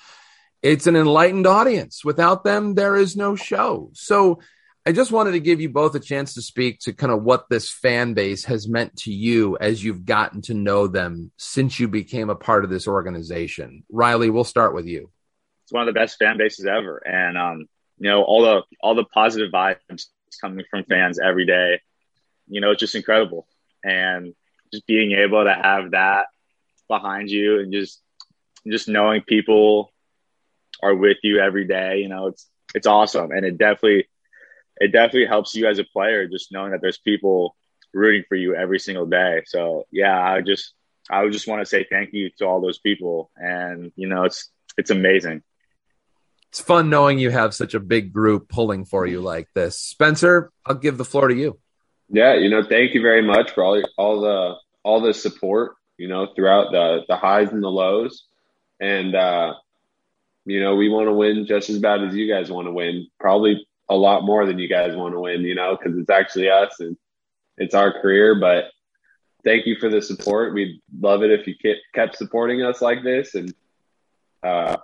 [0.61, 2.03] it's an enlightened audience.
[2.03, 3.91] Without them, there is no show.
[3.93, 4.39] So
[4.85, 7.49] I just wanted to give you both a chance to speak to kind of what
[7.49, 11.89] this fan base has meant to you as you've gotten to know them since you
[11.89, 13.83] became a part of this organization.
[13.91, 15.11] Riley, we'll start with you.
[15.63, 17.05] It's one of the best fan bases ever.
[17.05, 17.65] And, um,
[17.99, 20.05] you know, all the, all the positive vibes
[20.39, 21.81] coming from fans every day,
[22.47, 23.45] you know, it's just incredible.
[23.83, 24.33] And
[24.71, 26.27] just being able to have that
[26.87, 28.01] behind you and just,
[28.65, 29.91] just knowing people
[30.81, 31.99] are with you every day.
[31.99, 34.07] You know, it's it's awesome, and it definitely
[34.79, 37.55] it definitely helps you as a player just knowing that there's people
[37.93, 39.43] rooting for you every single day.
[39.45, 40.73] So yeah, I just
[41.09, 44.23] I would just want to say thank you to all those people, and you know,
[44.23, 45.43] it's it's amazing.
[46.49, 49.79] It's fun knowing you have such a big group pulling for you like this.
[49.79, 51.59] Spencer, I'll give the floor to you.
[52.09, 56.07] Yeah, you know, thank you very much for all all the all the support, you
[56.07, 58.25] know, throughout the the highs and the lows.
[58.79, 59.55] And uh
[60.47, 63.07] you know, we want to win just as bad as you guys want to win.
[63.19, 66.49] Probably a lot more than you guys want to win, you know, because it's actually
[66.49, 66.95] us and
[67.57, 68.39] it's our career.
[68.39, 68.65] But
[69.43, 70.53] thank you for the support.
[70.53, 71.55] We'd love it if you
[71.93, 73.35] kept supporting us like this.
[73.35, 73.53] And
[74.41, 74.77] uh,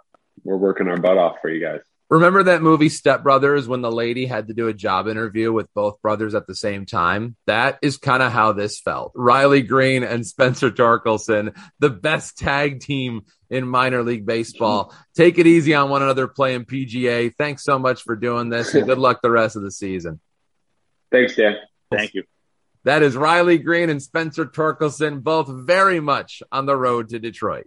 [0.43, 1.79] we're working our butt off for you guys.
[2.09, 5.73] Remember that movie Step Brothers when the lady had to do a job interview with
[5.73, 7.35] both brothers at the same time?
[7.47, 9.13] That is kind of how this felt.
[9.15, 13.21] Riley Greene and Spencer Torkelson, the best tag team
[13.53, 14.85] in minor league baseball.
[14.85, 14.97] Mm-hmm.
[15.15, 17.33] Take it easy on one another playing PGA.
[17.35, 20.19] Thanks so much for doing this and good luck the rest of the season.
[21.11, 21.57] Thanks, Dan.
[21.91, 22.23] Thank you.
[22.83, 27.65] That is Riley Greene and Spencer Torkelson, both very much on the road to Detroit.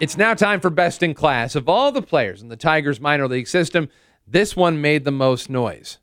[0.00, 1.54] It's now time for best in class.
[1.54, 3.88] Of all the players in the Tigers minor league system,
[4.26, 5.98] this one made the most noise.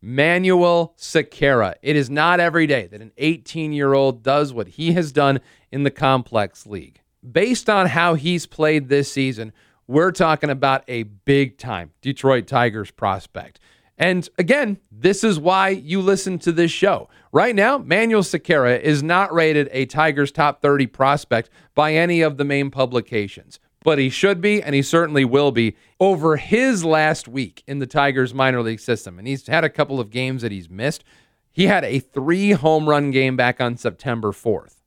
[0.00, 1.74] Manuel Sequera.
[1.82, 5.40] It is not every day that an 18 year old does what he has done
[5.70, 7.01] in the complex league.
[7.30, 9.52] Based on how he's played this season,
[9.86, 13.60] we're talking about a big time Detroit Tigers prospect.
[13.96, 17.08] And again, this is why you listen to this show.
[17.30, 22.38] Right now, Manuel Sequera is not rated a Tigers top 30 prospect by any of
[22.38, 27.28] the main publications, but he should be, and he certainly will be over his last
[27.28, 29.18] week in the Tigers minor league system.
[29.18, 31.04] And he's had a couple of games that he's missed.
[31.52, 34.81] He had a three home run game back on September 4th.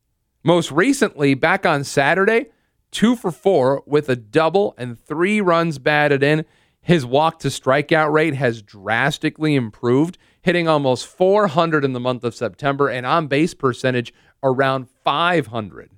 [0.46, 2.52] Most recently, back on Saturday,
[2.92, 6.46] two for four with a double and three runs batted in.
[6.82, 12.36] His walk to strikeout rate has drastically improved, hitting almost 400 in the month of
[12.36, 15.90] September and on base percentage around 500.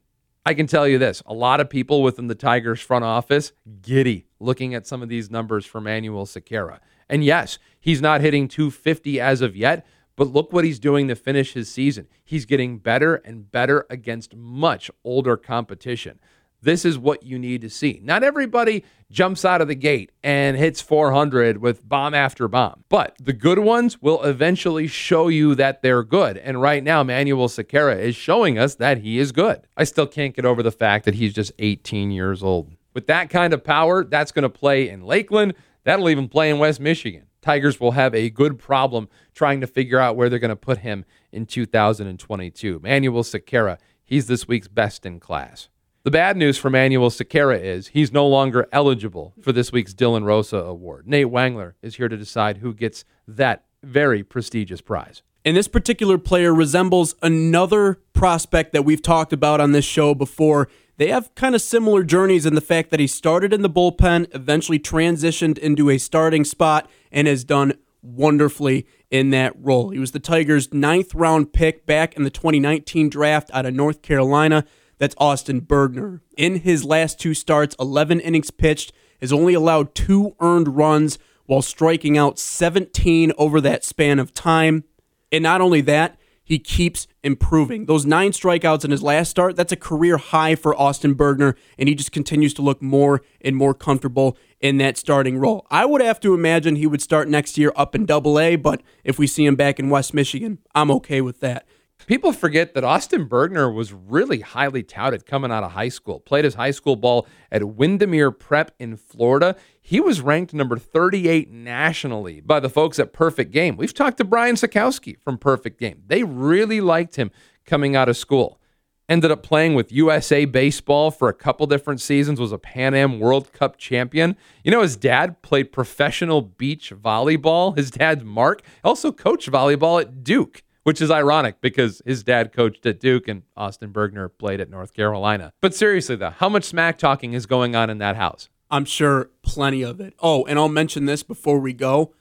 [0.46, 4.28] I can tell you this a lot of people within the Tigers front office giddy
[4.40, 6.80] looking at some of these numbers for Manuel Sequera.
[7.10, 9.86] And yes, he's not hitting 250 as of yet,
[10.18, 12.08] but look what he's doing to finish his season.
[12.26, 16.20] He's getting better and better against much older competition.
[16.62, 18.02] This is what you need to see.
[18.04, 23.16] Not everybody jumps out of the gate and hits 400 with bomb after bomb, but
[23.22, 26.36] the good ones will eventually show you that they're good.
[26.38, 29.68] And right now, Manuel Sequera is showing us that he is good.
[29.78, 32.72] I still can't get over the fact that he's just 18 years old.
[32.96, 35.54] With that kind of power, that's going to play in Lakeland.
[35.84, 37.28] That'll even play in West Michigan.
[37.48, 40.80] Tigers will have a good problem trying to figure out where they're going to put
[40.80, 42.82] him in 2022.
[42.84, 45.70] Manuel Sequera, he's this week's best in class.
[46.04, 50.26] The bad news for Manuel Sequera is he's no longer eligible for this week's Dylan
[50.26, 51.08] Rosa Award.
[51.08, 55.22] Nate Wangler is here to decide who gets that very prestigious prize.
[55.46, 60.68] And this particular player resembles another prospect that we've talked about on this show before.
[60.98, 64.34] They have kind of similar journeys in the fact that he started in the bullpen,
[64.34, 69.90] eventually transitioned into a starting spot, and has done wonderfully in that role.
[69.90, 74.02] He was the Tigers' ninth round pick back in the 2019 draft out of North
[74.02, 74.66] Carolina.
[74.98, 76.22] That's Austin Bergner.
[76.36, 78.92] In his last two starts, 11 innings pitched,
[79.22, 84.84] has only allowed two earned runs while striking out 17 over that span of time.
[85.32, 86.18] And not only that,
[86.48, 87.88] he keeps improving.
[87.88, 91.90] Those nine strikeouts in his last start, that's a career high for Austin Bergner, and
[91.90, 95.68] he just continues to look more and more comfortable in that starting role.
[95.70, 98.82] I would have to imagine he would start next year up in double A, but
[99.04, 101.68] if we see him back in West Michigan, I'm okay with that.
[102.08, 106.22] People forget that Austin Bergner was really highly touted coming out of high school.
[106.22, 109.58] Played his high school ball at Windermere Prep in Florida.
[109.82, 113.76] He was ranked number 38 nationally by the folks at Perfect Game.
[113.76, 116.04] We've talked to Brian Sakowski from Perfect Game.
[116.08, 117.30] They really liked him
[117.66, 118.62] coming out of school.
[119.10, 123.20] Ended up playing with USA Baseball for a couple different seasons, was a Pan Am
[123.20, 124.38] World Cup champion.
[124.64, 127.76] You know, his dad played professional beach volleyball.
[127.76, 132.86] His dad's Mark, also coached volleyball at Duke which is ironic because his dad coached
[132.86, 135.52] at Duke and Austin Bergner played at North Carolina.
[135.60, 138.48] But seriously, though, how much smack talking is going on in that house?
[138.72, 140.14] I'm sure plenty of it.
[140.22, 142.14] Oh, and I'll mention this before we go.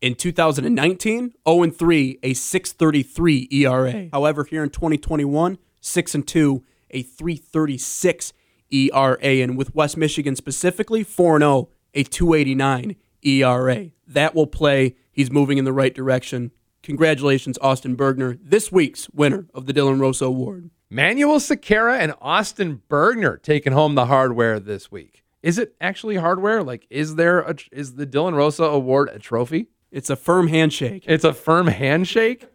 [0.00, 4.08] In 2019, 0 3, a 633 ERA.
[4.10, 8.32] However, here in 2021, 6 and 2, a 336
[8.70, 9.18] ERA.
[9.20, 13.90] And with West Michigan specifically, 4 0, a 289 ERA.
[14.06, 14.96] That will play.
[15.12, 16.52] He's moving in the right direction.
[16.84, 20.68] Congratulations, Austin Bergner, this week's winner of the Dylan Rosa Award.
[20.90, 25.24] Manuel Sequera and Austin Bergner taking home the hardware this week.
[25.42, 26.62] Is it actually hardware?
[26.62, 29.68] Like, is there a, is the Dylan Rosa Award a trophy?
[29.90, 31.04] It's a firm handshake.
[31.06, 32.46] It's a firm handshake.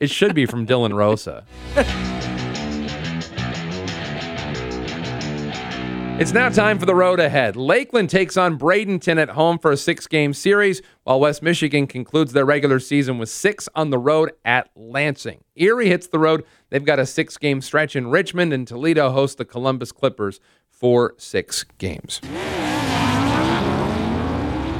[0.00, 1.46] it should be from Dylan Rosa.
[6.18, 7.56] It's now time for the road ahead.
[7.56, 12.32] Lakeland takes on Bradenton at home for a six game series, while West Michigan concludes
[12.32, 15.44] their regular season with six on the road at Lansing.
[15.56, 16.42] Erie hits the road.
[16.70, 20.40] They've got a six game stretch in Richmond, and Toledo hosts the Columbus Clippers
[20.70, 22.22] for six games.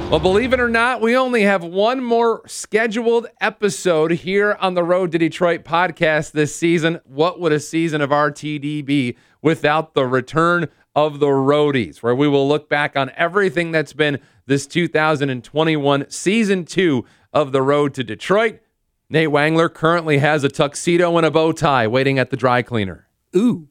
[0.09, 4.83] Well, believe it or not, we only have one more scheduled episode here on the
[4.83, 6.99] Road to Detroit podcast this season.
[7.03, 12.27] What would a season of RTD be without the return of the roadies, where we
[12.27, 18.03] will look back on everything that's been this 2021 season two of the road to
[18.03, 18.59] Detroit.
[19.07, 23.07] Nate Wangler currently has a tuxedo and a bow tie waiting at the dry cleaner.
[23.35, 23.67] Ooh.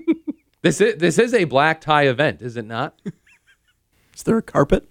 [0.62, 2.98] this is this is a black tie event, is it not?
[4.16, 4.88] Is there a carpet?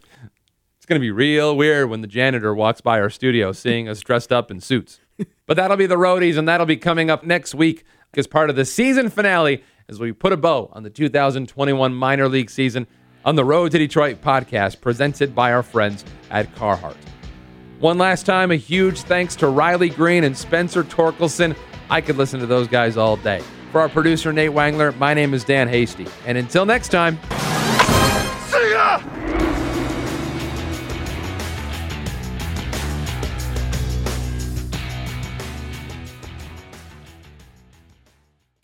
[0.78, 4.01] It's going to be real weird when the janitor walks by our studio seeing us
[4.01, 4.99] dressed up in suits.
[5.47, 7.84] but that'll be the roadies, and that'll be coming up next week
[8.15, 12.27] as part of the season finale as we put a bow on the 2021 minor
[12.27, 12.88] league season
[13.25, 16.95] on the Road to Detroit podcast presented by our friends at Carhartt.
[17.79, 21.55] One last time, a huge thanks to Riley Greene and Spencer Torkelson.
[21.89, 23.41] I could listen to those guys all day.
[23.71, 26.07] For our producer, Nate Wangler, my name is Dan Hasty.
[26.25, 27.19] And until next time,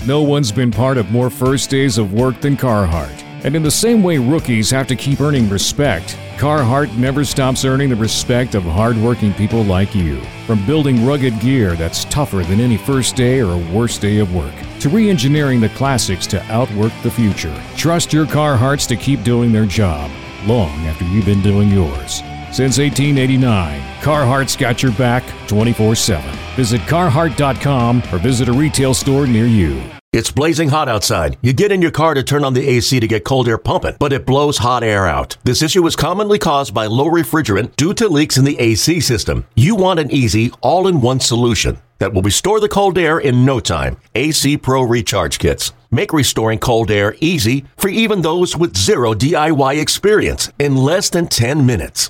[0.05, 3.23] No one's been part of more first days of work than Carhartt.
[3.43, 7.89] And in the same way rookies have to keep earning respect, Carhartt never stops earning
[7.89, 10.21] the respect of hardworking people like you.
[10.47, 14.53] From building rugged gear that's tougher than any first day or worst day of work,
[14.79, 17.53] to re engineering the classics to outwork the future.
[17.75, 20.09] Trust your Carhartts to keep doing their job
[20.45, 22.23] long after you've been doing yours.
[22.51, 26.29] Since 1889, Carhartt's got your back 24 7.
[26.55, 29.81] Visit Carhartt.com or visit a retail store near you.
[30.11, 31.37] It's blazing hot outside.
[31.43, 33.95] You get in your car to turn on the AC to get cold air pumping,
[33.99, 35.37] but it blows hot air out.
[35.43, 39.45] This issue is commonly caused by low refrigerant due to leaks in the AC system.
[39.53, 43.45] You want an easy, all in one solution that will restore the cold air in
[43.45, 43.97] no time.
[44.15, 45.73] AC Pro Recharge Kits.
[45.91, 51.27] Make restoring cold air easy for even those with zero DIY experience in less than
[51.27, 52.09] 10 minutes.